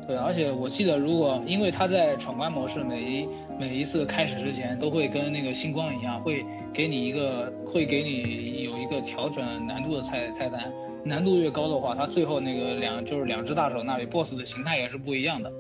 [0.07, 3.27] 对，而且我记得，如果因为他在闯关模式，每一
[3.59, 10.61] 每一次开始之前，都会跟那个星光一样，会给你一个，会给你有一个调整难度的菜菜单。
[11.03, 15.51] 难度越高的话，它最后那个两就是两只大手那里 BOSS 的形态也是不一样的。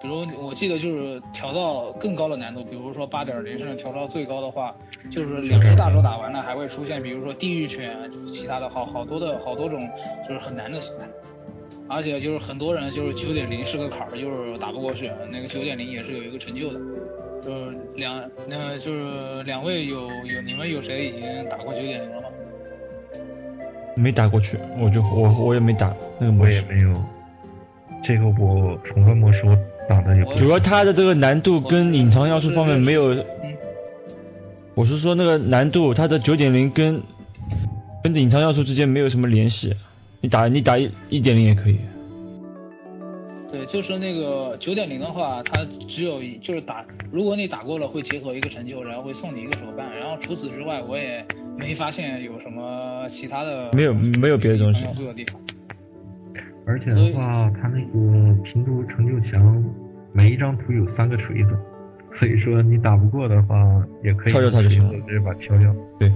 [0.00, 4.74] 比如我记得就是调到更高的难度，比如说八点零甚至调到最高的话，
[5.10, 7.90] 就是两只大手打完了还会出现，比如说地狱犬，
[8.30, 9.80] 其他的好好多的好多种，
[10.28, 11.04] 就是很难的形态。
[11.88, 15.10] 而且就是很多人就是九点零是个坎儿，就是打不过去。
[15.32, 16.78] 那个九点零也是有一个成就的，
[17.42, 22.28] 就是两那就是两位有有你们有谁已经打过九点零了吗？
[23.96, 26.62] 没打过去，我就我我也没打那个模式。
[26.68, 27.02] 我也没有。
[28.04, 29.58] 这个我闯关模式我。
[30.36, 33.16] 主要它的这个难度跟隐藏要素方面没有，
[34.74, 37.02] 我是说那个难度，它的九点零跟
[38.04, 39.74] 跟隐藏要素之间没有什么联系，
[40.20, 41.78] 你打你打一一点零也可以。
[43.50, 51.24] 对，就是那个九点零的话，它只有就是打，如果你打过了会解锁一个成就，然后会送你一个手办，然后除此之外我也
[51.56, 53.70] 没发现有什么其他的。
[53.72, 54.82] 没有没有别的东西。
[55.16, 55.40] 地方。
[56.66, 59.64] 而且的话，它那个拼图成就墙，
[60.12, 61.58] 每一张图有三个锤子，
[62.14, 63.56] 所以说你打不过的话，
[64.02, 65.74] 也可以敲掉它就行了直接把它敲掉。
[65.98, 66.12] 对，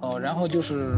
[0.00, 0.94] 哦，然后就是，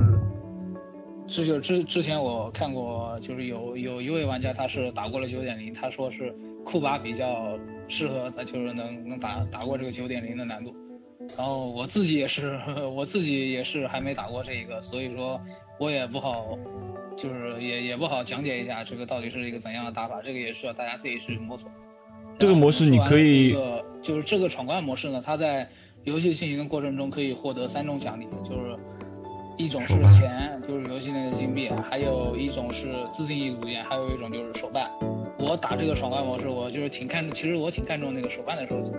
[1.26, 6.34] 这就之之前我看过，就是有有一位玩家他是打过了九点零，他说是
[6.64, 7.58] 库巴比较
[7.88, 10.74] 适合他，就是能能打打过这个九点零的难度。
[11.36, 12.58] 然后我自己也是，
[12.94, 15.40] 我自己也是还没打过这一个，所以说
[15.78, 16.58] 我也不好，
[17.16, 21.68] 就是也也不好讲解一下这个到底是一个怎样的打法，这个也需要大家自己去摸索。
[22.38, 23.56] 这个模式你可以
[24.02, 25.68] 就是这个闯关模式呢，它在
[26.02, 28.76] 游戏进行的过程中可以获得三种奖励，就是
[29.56, 34.90] 一种是钱，就是游戏内的金币，还有一种是自定义组件，还有一种就是手办。
[35.38, 38.98] 我打这个闯关模式，我就是挺看，其实我挺看重那个手办的收集的，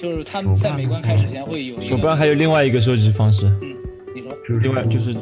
[0.00, 3.71] 就是他们在每关开始前会有手办还有另外一个收集方式，嗯，
[4.14, 5.14] 你说就是另外就是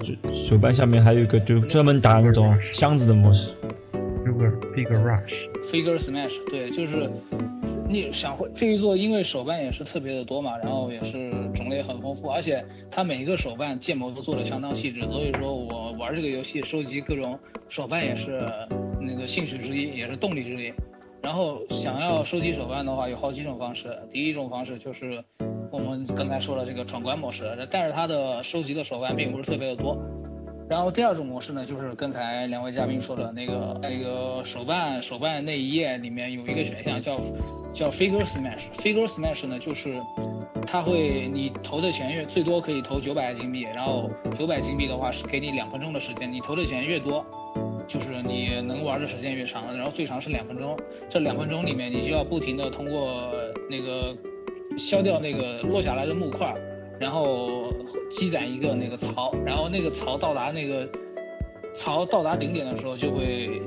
[0.49, 3.55] 手办下面还有一个就专门打那种箱子的模式。
[4.25, 7.11] ，figure big rush，figure Smash，对，就是
[7.89, 17.39] 你想会这一座，因为手办也是特别的多嘛，然后也是种类很丰富，而且它每一个手办建模都做的相当细致，所以说我玩这个游戏收集各种
[17.69, 18.45] 手办也是
[19.01, 20.73] 那个兴趣之一，也是动力之一。
[21.23, 23.97] 然后想要收集手办的话，有好几种方式。
[24.11, 25.23] 第一种方式就是
[25.71, 29.97] 我们刚才说了这个闯关模式，但是它的收集的手办并不是特别的多。
[30.69, 37.17] 然后第二种模式呢，就是刚才两位嘉宾说的那个那个手办手办那一页里面有一个选项叫
[37.73, 38.63] 叫 Figure Smash。
[38.77, 40.01] Figure Smash 呢，就是
[40.67, 44.09] 它会你投的钱越最多可以投九百金币，然后
[44.39, 47.25] 九百金币的话是给你两分钟的时间，你投的钱越多，
[47.89, 50.77] 就是你能玩的时间越长，然后最长是两分钟。
[51.09, 53.29] 这两分钟里面，你就要不停的通过
[53.69, 54.17] 那个
[54.79, 56.53] 削掉那个落下来的木块，
[57.01, 57.73] 然后
[58.11, 60.89] 积攒一个那个槽，然后那个槽到达那个
[61.75, 63.63] 槽到达顶点的时候，就会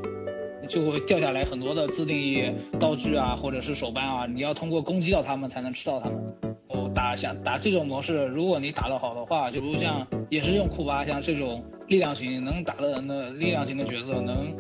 [0.67, 6.25] 就会掉下来很多的自定义道具啊，或者是手办啊，你要通过攻击到它们才能吃到它们。
[6.69, 14.55] 哦，打像打这种模式，如果你打得好的话，就如像也是用库巴，像这种力量型能打的那力量型的角色能。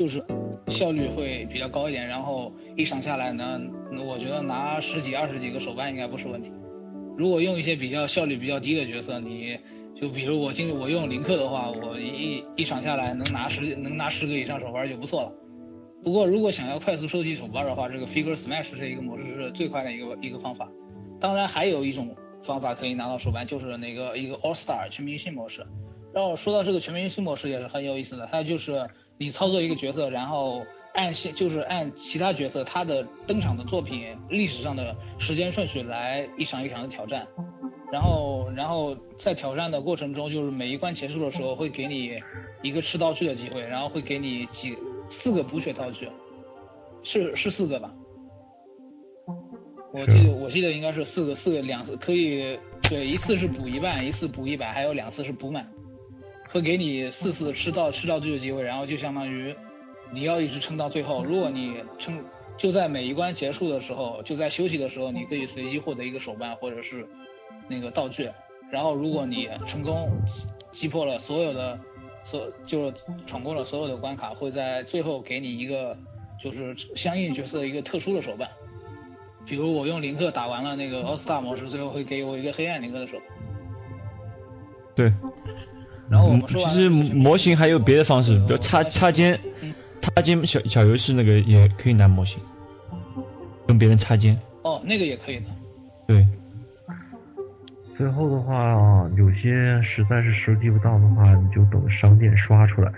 [0.00, 0.24] 就是
[0.68, 3.60] 效率会比较高一点，然后一场下来呢，
[4.02, 6.50] 我觉得拿十几二十几个手办应该不是问题。
[7.18, 9.58] 如果用一些比较效率比较低的角色，你
[9.94, 15.32] 就比如我今我用林克的话，我一一场下来能拿十能拿十个以上手办就不错了。
[16.02, 20.66] 不过如果想要快速收集手办的话，这个 Figure Smash 这一个模式是最快的一个一个方法。
[21.20, 25.62] 当然还有一种方法可以拿到手办，就是那个一个 All Star 全明星模式。
[26.14, 28.88] 然后说到这个全明星模式也是很有意思的，它就是
[29.20, 30.64] 你操作一个角色，然后
[30.94, 37.26] 按现就是按其他角色他的登场的作品历史上的时间顺序来一场一场的挑战，
[37.92, 42.18] 然后然后在挑战的过程中，就是每一关结束的时候会给你
[42.62, 44.74] 一个吃道具的机会，然后会给你几
[45.10, 46.08] 四个补血道具，
[47.02, 47.92] 是是四个吧？
[49.92, 52.58] 我记得我记得应该是四个四个两次可以
[52.88, 55.70] 对一次是补一万，一次补一百，还有两次是补满。
[56.52, 59.54] 会给你四次吃到吃道具的机会，然后就相当于
[60.12, 61.24] 你要一直撑到最后。
[61.24, 62.22] 如果你撑
[62.56, 67.06] 就在每一关结束的时候，就在休息的时候，你可以随机获得一个手办或者是
[67.68, 68.28] 那个道具。
[68.70, 70.10] 然后如果你成功
[70.72, 71.78] 击破了所有的
[72.24, 72.94] 所就是
[73.26, 75.96] 闯过了所有的关卡，会在最后给你一个
[76.42, 78.48] 就是相应角色一个特殊的手办。
[79.46, 83.16] 比如我用林克打完了那个奥斯塔模式，最后会给我一个黑暗林克的手。
[84.94, 85.12] 对。
[86.10, 89.38] 然后我们说其实模型还有别的方式，比如插插肩，
[90.00, 92.40] 插肩小小游戏那个也可以拿模型，
[93.64, 94.36] 跟别人插肩。
[94.62, 95.46] 哦，那个也可以的。
[96.08, 96.26] 对。
[97.96, 102.92] 最后的话，有些实在是收集不到的话，你就等商店刷出来。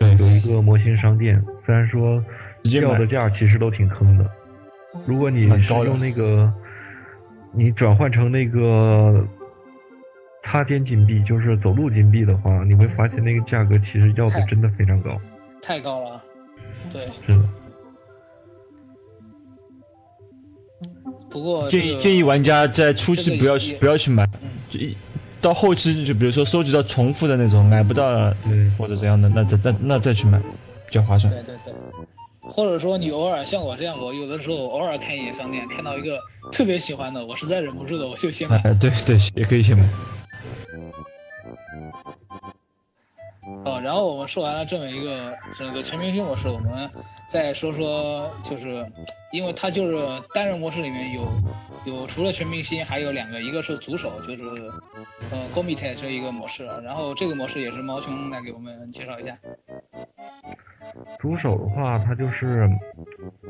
[0.00, 2.20] 对，有一个模型商店，虽然说
[2.64, 4.28] 掉的价其实都挺坑的。
[5.06, 6.52] 如果你是用那个，
[7.52, 9.24] 你转换成那个。
[10.46, 15.20] 擦肩金币就是走路金币的话，你会发现那个价格其实要的真的非常高，
[15.60, 16.22] 太高了，
[16.92, 17.42] 对，是的。
[21.28, 24.24] 不过建议建议玩家在初期不要去不要去买，
[24.70, 24.96] 就一
[25.40, 28.32] 到后期就比如说收集到重复的那种买不到
[28.78, 31.32] 或者怎样的，那再那那再去买比较划算。
[31.32, 31.74] 对对对。
[32.40, 36.18] 或者说你偶尔像我这样，我有的时候偶尔看一眼商店，看到一个
[36.52, 38.56] 特别喜欢的，我实在忍不住的，我就先买。
[38.58, 39.84] 哎，对对，也可以先买。
[43.86, 46.90] 然后我们说完了这么一个整个全明星模式，我们
[47.30, 48.84] 再说说，就是
[49.32, 49.96] 因为它就是
[50.34, 51.22] 单人模式里面有
[51.84, 54.42] 有除了全明星，还有两个，一个是组手，就是
[55.30, 59.38] 呃 g o m i t 这一个模式，然后这个模式也是毛熊来给我们介绍一下。
[61.20, 62.68] 组手的话，它就是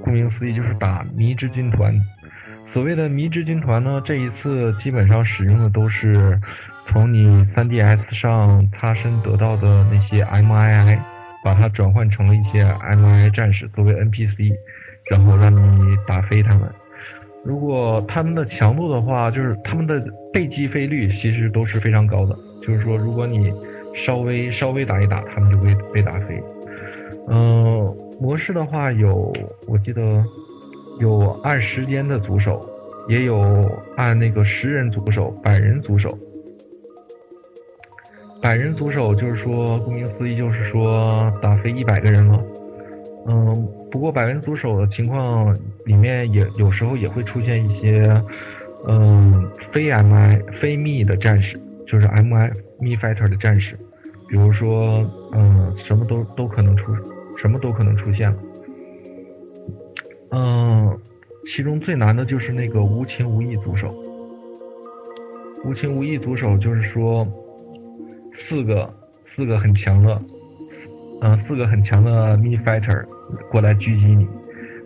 [0.05, 1.95] 顾名思义就是打迷之军团。
[2.67, 6.39] 所谓的迷之军团呢，这一次基本上使用的都是
[6.89, 10.99] 从你 3DS 上擦身得到的那些 MII，
[11.45, 14.53] 把它转换成了一些 MII 战士作为 NPC，
[15.11, 16.69] 然后让你打飞他们。
[17.45, 20.01] 如果他们的强度的话，就是他们的
[20.33, 23.53] 被击飞率其实都是非常高的，就是说如果你
[23.95, 26.43] 稍微稍微打一打，他们就会被打飞。
[27.29, 29.33] 嗯，模式的话有，
[29.69, 30.03] 我记得
[31.01, 32.61] 有按时间的组手，
[33.09, 36.17] 也有按那个十人组手、百人组手。
[38.47, 42.41] 百人组手就是说，顾名思义就是说打飞一百个人了。
[43.27, 45.53] 嗯，不过百人组手的情况
[45.85, 48.09] 里面也有时候也会出现一些，
[48.87, 53.77] 嗯，非 MI 非密的战士，就是 MI 密 fighter 的战士，
[54.29, 56.95] 比如说，嗯，什么都都可能出。
[57.37, 58.37] 什么都可能出现了，
[60.31, 60.99] 嗯，
[61.45, 63.93] 其中最难的就是那个无情无义组手。
[65.65, 67.27] 无情无义组手就是说，
[68.39, 68.89] 四个
[69.25, 70.15] 四个很强的，
[71.23, 73.05] 嗯，四个很强的 me fighter
[73.51, 74.29] 过来狙击你，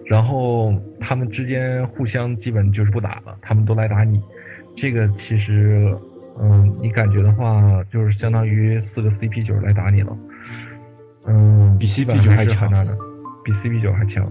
[0.06, 4.22] 然后他们之间互相基本就是不打了，他们都来打你。
[4.76, 5.94] 这个其实，
[6.40, 10.16] 嗯，你感觉的话，就是相当于四个 CP 九来打你了。
[11.26, 12.96] 嗯，比 CP 九还强的，
[13.44, 14.24] 比 CP 九还强。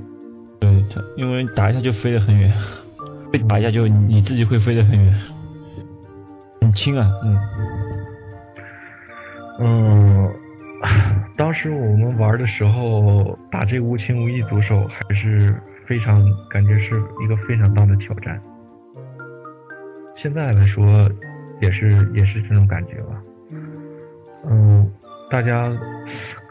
[0.60, 0.72] 对，
[1.18, 2.52] 因为打一下就飞得很远，
[3.32, 5.14] 被打一下就你自己会飞得很远，
[6.62, 7.38] 很轻啊，嗯。
[9.60, 10.32] 嗯，
[11.36, 15.56] 当时我们玩的时候打这无情无义毒手还是
[15.86, 18.40] 非常感觉是一个非常大的挑战。
[20.16, 21.10] 现在来说
[21.62, 23.22] 也是也是这种感觉吧。
[24.50, 24.90] 嗯，
[25.30, 25.70] 大家。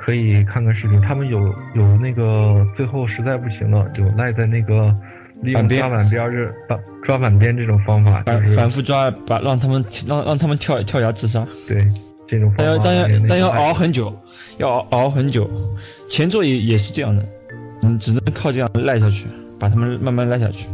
[0.01, 4.95] 可以看看视频，他们有有那个最后实在不行了，有赖在那个
[5.43, 11.47] 利用抓板边这把抓板边这种方法，就是反复抓，把让他们让让他们跳跳崖自杀。
[11.69, 11.85] 对，
[12.29, 12.65] 这种方法。
[12.65, 14.17] 但要但要但要熬很久，
[14.59, 15.51] 要熬熬很久。
[16.09, 17.27] 前作也也是这样的，
[17.83, 19.27] 嗯，只能靠这样赖下去，
[19.59, 20.67] 把他们慢慢赖下去。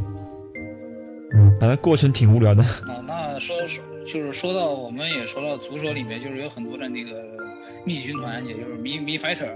[1.35, 2.63] 嗯，反正过程挺无聊的。
[2.63, 7.11] 啊，那说说就是说到我们也说到足手里面，就是有很多的那个。
[7.87, 9.51] 密军团，也就是迷迷 fighter，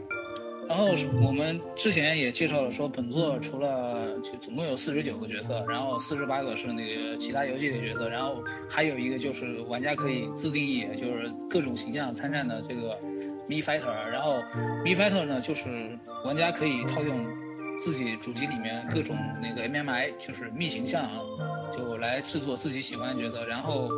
[0.68, 0.90] 然后
[1.26, 12.98] 我们之前也介绍了，说本作除了就总共有四十九个角色，然后四十八个是那个其他游戏的角色，然后还有一个就是玩家可以自定义，就是各种形象参战的这个
[13.48, 14.34] me fighter，然后
[14.84, 17.16] me fighter 呢就是玩家可以套用
[17.82, 21.10] 自己主机里面各种那个 MMI，就是 me 形象，
[21.76, 23.88] 就来制作自己喜欢的角色，然后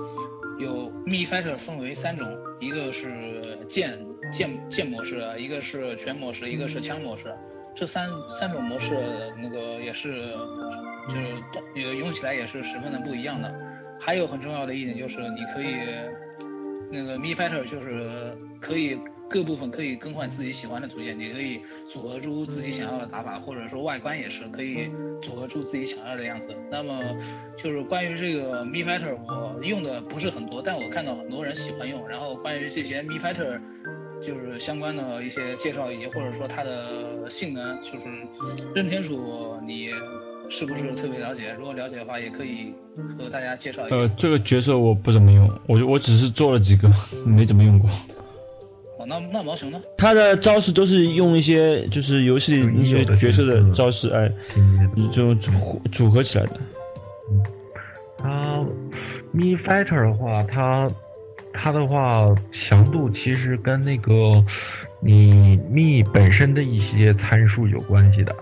[0.61, 2.29] 有 me fighter 分为三种，
[2.61, 3.99] 一个是剑。
[4.33, 7.35] 剑剑模式，一个是拳模式，一个是枪模式，
[7.75, 8.09] 这三
[8.39, 8.95] 三种模式
[9.43, 10.31] 那个也是，
[11.09, 13.53] 就是也用起来也是十分的不一样的。
[14.01, 15.75] 还有很重要的一点就是，你可以
[16.91, 21.61] 那个 Me Fighter 就是可以各部分可以更换自己喜欢的组件，你可以
[21.93, 26.49] 组合出自己想要的打法，或者说外观也是可以组合出自己想要的样子。
[26.71, 26.99] 那么
[27.59, 32.09] 就是关于这个 Me Fighter，我用的不是很多，但我看到很多人喜欢用。
[32.09, 33.61] 然后关于这些 Me Fighter。
[34.25, 38.07] 就是相关的一些介绍，以及或者说它的性能，就是
[38.75, 39.91] 任天鼠，你
[40.51, 41.55] 是不是特别了解？
[41.59, 42.75] 如果了解的话，也可以
[43.19, 43.97] 和大家介绍一下。
[43.97, 46.91] 呃，这个角色我不怎么用，我我只是做了几个，
[47.25, 47.89] 没怎么用过。
[48.99, 49.81] 哦，那那毛熊呢？
[49.97, 54.31] 他的招式都是用一些就是游戏一些角色的招式，哎，
[55.13, 55.51] 就组
[55.91, 56.61] 组合起来的。
[58.19, 58.65] 他
[59.33, 60.89] Me Fighter 的话，他。
[61.53, 64.45] 它的话强度其实跟那个
[65.01, 68.35] 你蜜本身的一些参数有关系的，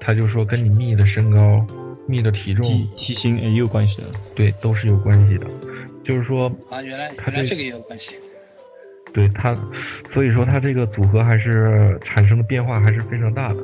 [0.00, 1.66] 他就说跟你蜜的身高、
[2.06, 2.64] 蜜的体重、
[2.94, 5.46] 体型也有关系的，对，都是有关系的。
[6.04, 8.16] 就是说啊，原来原来这个也有关系。
[9.12, 9.54] 对它，
[10.12, 13.56] 所以说它这个组合还是产生的变化还是非常大的。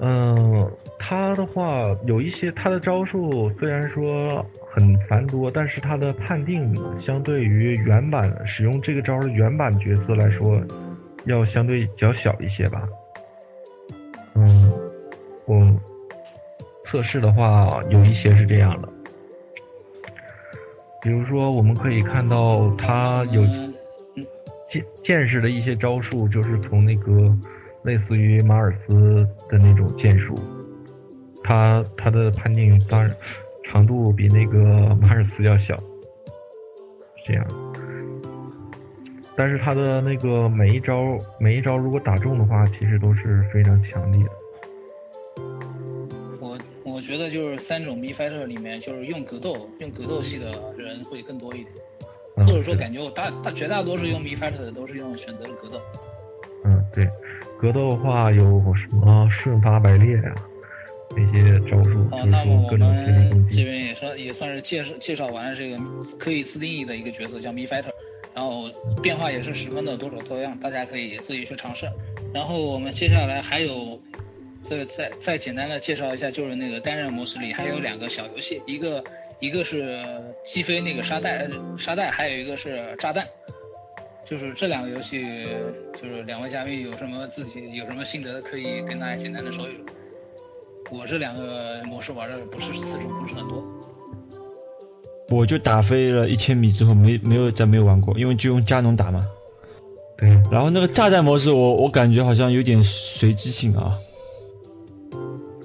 [0.00, 4.44] 嗯，它的话有一些它的招数虽然说。
[4.76, 10.60] 很繁多，但是它的判定相对于原版使用这个招的原版角色来说，
[11.24, 12.86] 要相对较小一些吧。
[14.34, 14.70] 嗯，
[15.46, 15.58] 我
[16.84, 18.88] 测试的话有一些是这样的，
[21.00, 23.46] 比如说我们可以看到它有
[24.68, 27.34] 剑剑士的一些招数，就是从那个
[27.84, 30.34] 类似于马尔斯的那种剑术，
[31.42, 33.10] 它它的判定当然
[33.76, 35.76] 长度比那个马尔斯要小，
[37.26, 37.46] 这样。
[39.36, 40.96] 但是他的那个每一招
[41.38, 44.30] 每一招如果打中的话，其实都是非常强力的。
[46.40, 50.46] 我我觉得就是三种 B fighter 里面，就是用格斗用格斗系的
[50.78, 51.68] 人会更多一点，
[52.36, 55.78] 嗯或者说感觉我大大绝大多数用 B fighter 的都是用选择了格斗。
[56.64, 57.06] 嗯，对，
[57.60, 58.40] 格斗的话有
[58.74, 60.34] 什么瞬发百裂呀、
[61.16, 63.56] 那些招数，啊，就是那么我说各种全力攻击。
[63.56, 65.78] 们这边也算也算是介绍介绍完了这个
[66.18, 67.92] 可以自定义的一个角色，叫 Me Fighter，
[68.34, 68.70] 然后
[69.02, 71.86] 变化也是十分的多种多样，大家可以自己去尝试。
[72.34, 73.98] 然后我们接下来还有，
[74.60, 79.02] 再再再简单的介绍一下，就是那个单人模式里还有两个小游戏，一个
[79.40, 80.02] 一个是
[80.44, 81.48] 击飞那个沙袋
[81.78, 83.26] 沙袋，还有一个是炸弹。
[84.28, 85.44] 就是这两个游戏，
[85.94, 89.84] 就是两位嘉宾有什么自己有什么心得可以跟大家简单的说一说。
[90.90, 93.64] 我这两个模式玩的不是次数不是很多，
[95.30, 99.20] 我就打飞了一千米之后没没有再没有玩过，因为就用加农打嘛。
[100.22, 103.98] 嗯，然后那个炸弹模式我我感觉好像有点随机性啊，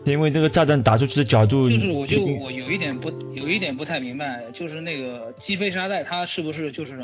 [0.04, 6.98] 因为那个炸弹打出去的角度，就是我就我有一点不有一点不太明白，就是那个击飞沙袋，它是不是就是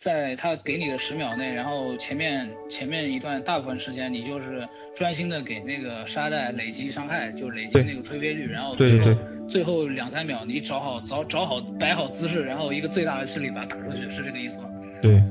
[0.00, 4.66] 在他给你的十秒内，然后前面前面一段大部分时间你就是
[4.96, 14.70] 专心的给那个沙袋累积伤害，就累积那个吹飞率，然后对对最后最后两三秒你找好找找好摆好姿势，然后一个最大的势力把它打出去，是这个意思吗？
[15.02, 15.22] 对，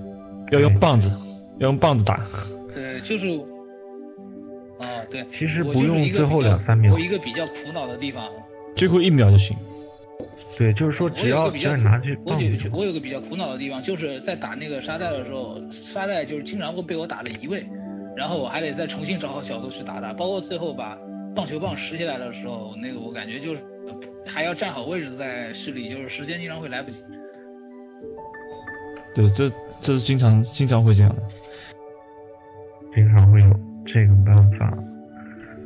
[0.52, 1.10] 要用棒子，
[1.58, 2.24] 要用棒子打。
[2.76, 3.28] 对，就是，
[4.78, 8.30] 啊，对，其实不用最后两三秒我一个比较苦恼的地方，
[8.76, 9.58] 最后一秒就行。
[10.58, 17.66] 对，就是说只要有个比较只要拿去我有我有个比较苦恼的地方，就是在打那个沙袋的时候，沙袋就是经常会被我打了移位，
[18.18, 20.98] 然后我还得再重新找好角度去打它，包括最后把
[21.34, 27.02] 棒球棒拾起来的时候，那个我感觉就是呃还要站好位置在室里，就是时间经常会来不及。
[29.16, 29.50] 对，这
[29.82, 31.22] 这是经常经常会这样的。
[32.94, 33.48] 经常会有
[33.86, 34.78] 这个办法。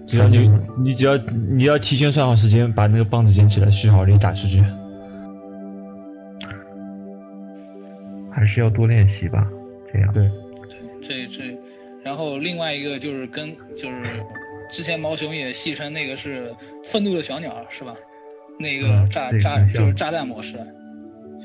[0.08, 1.18] 只要你嗯你只要
[1.56, 4.64] 你要提前算好时间，把那个棒子捡起来，蓄好力打出去。
[8.32, 9.48] 还是要多练习吧，
[9.92, 10.14] 这样。
[10.14, 10.30] 对，
[11.02, 11.58] 这这，
[12.04, 14.24] 然后另外一个就是跟就是
[14.70, 16.54] 之前毛熊也戏称那个是
[16.86, 17.96] 愤怒的小鸟是吧？
[18.60, 20.54] 那个嗯炸炸就是炸弹模式，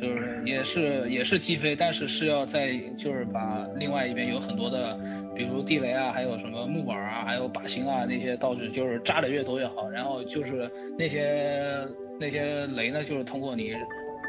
[0.00, 4.98] 就是也是也是击飞，但是是要在就是把另外一边有很多的，
[5.38, 9.88] 比如地雷啊，还有什么木板啊，还有靶心啊那些道具，就是炸的越多越好。
[9.88, 11.86] 然后就是那些
[12.18, 13.72] 那些雷呢，就是通过你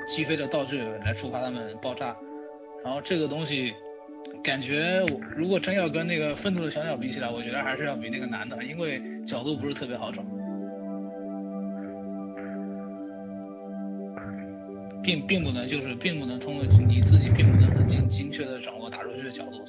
[0.08, 2.16] 击飞的道具来触发它们爆炸。
[2.84, 3.74] 然后这个东西，
[4.44, 5.04] 感觉
[5.36, 10.22] 如果真要跟那个愤怒的小鸟比起来，我觉得还是要比那个难的，因为角度不是特别好找，
[15.02, 19.09] 并并不能就是并不能通过你自己并不能很精精确的掌握打出去的角度，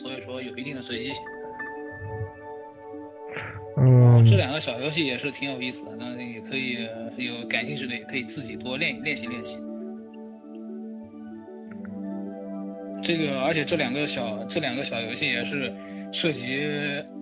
[0.01, 1.23] 所以说有一定的随机性。
[3.77, 9.59] 嗯，这两个小游戏也是挺有意思的，那也可以呃有感兴趣的也可以自己多练练习练习。
[13.03, 15.73] 这个，而且这两个小这两个小游戏也是
[16.13, 16.47] 涉及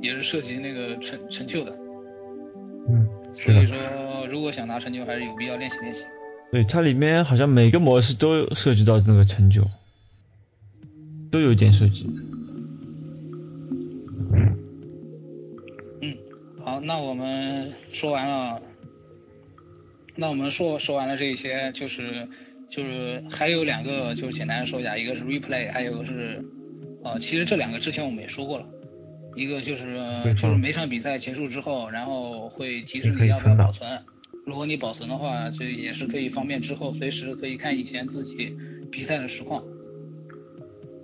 [0.03, 1.73] 也是涉及那个成成就的，
[2.89, 6.05] 嗯，所以，说如果想拿成就，还是有必要练习练习。
[6.51, 9.63] 对，它里面好像每个模式都有涉及到那个成就，
[11.31, 12.11] 都有一点涉及。
[16.69, 18.61] 好，那我们说完了，
[20.15, 22.28] 那我们说说完了这一些，就是
[22.69, 26.45] 就是还有两个，就是简单说一下，一个是 replay，还有一个是，
[27.03, 28.66] 呃，其实这两个之前我们也说过了，
[29.35, 29.99] 一个就是
[30.35, 33.99] 就是每场比赛结束之后，然后会提示你要不要保存，
[34.45, 38.55] 如果你保存的话，这也是可以方便之后随时可以看以前自己
[38.93, 39.65] 比赛的实况。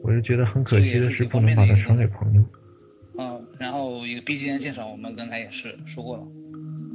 [0.03, 2.45] 我就觉得很可惜的是不能把它传给朋友。
[3.17, 6.27] 嗯，然后一个 BGM 鉴赏我们刚才也是说过了。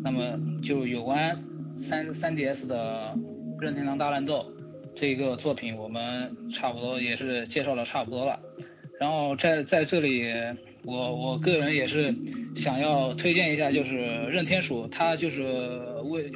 [0.03, 1.37] 那么就有关
[1.77, 3.17] 三三 DS 的
[3.59, 4.45] 任天堂大乱斗
[4.95, 8.39] 这个作品，我们差不多也是介绍的差不多了。
[8.99, 10.23] 然后在在这里，
[10.83, 12.13] 我我个人也是
[12.55, 15.41] 想要推荐一下，就是任天鼠，他就是
[16.05, 16.29] 为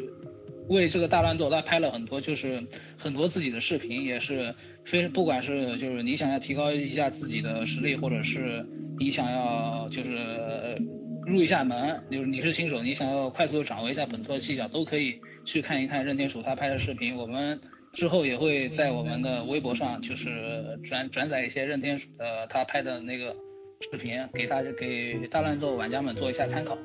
[0.74, 2.62] 为这个大乱斗，他拍了很多就是
[2.98, 8.66] 很多自己的视频，也是非不管是就是你想要提高一下自己的实力，或者是
[9.00, 10.78] 你想要就是
[11.26, 17.16] 入一下门，就是你是新手，你想要快速掌握一下本作的技巧，都可以去看一看任天鼠他拍的视频。
[17.16, 17.60] 我们
[17.94, 23.36] 之后也会在我们的微博上就是转转载一些任天鼠的他拍的那个
[23.92, 26.78] 视频，给大家给大乱斗玩家们做一下参考。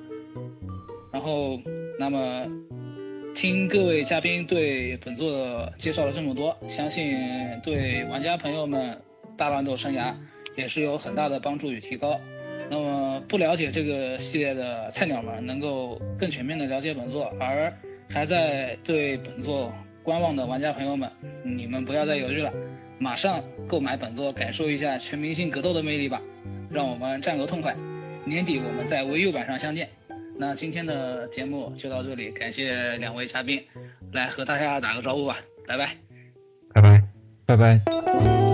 [1.11, 1.59] 然后，
[1.99, 2.47] 那么
[3.41, 7.17] 听各位嘉宾对本作介绍了这么多，相信
[7.63, 9.01] 对玩家朋友们
[9.37, 10.13] 大乱斗生涯
[10.57, 12.19] 也是有很大的帮助与提高。
[12.69, 17.73] 那么不了解这个系列的菜鸟们，能够更全面的了解本作，而
[18.11, 21.09] 还在对本作观望的玩家朋友们，
[21.45, 22.53] 你们不要再犹豫了，
[22.99, 26.21] 马上购买本作，感受一下全明星格斗的魅力吧！
[26.73, 27.77] 让我们战个痛快！
[28.25, 29.89] 年底我们在 VU 版上相见。
[30.39, 33.61] 那今天的节目就到这里，感谢两位嘉宾
[34.13, 35.97] 来和大家打个招呼吧，拜拜。
[36.73, 37.03] 拜拜。
[37.45, 38.48] 拜拜。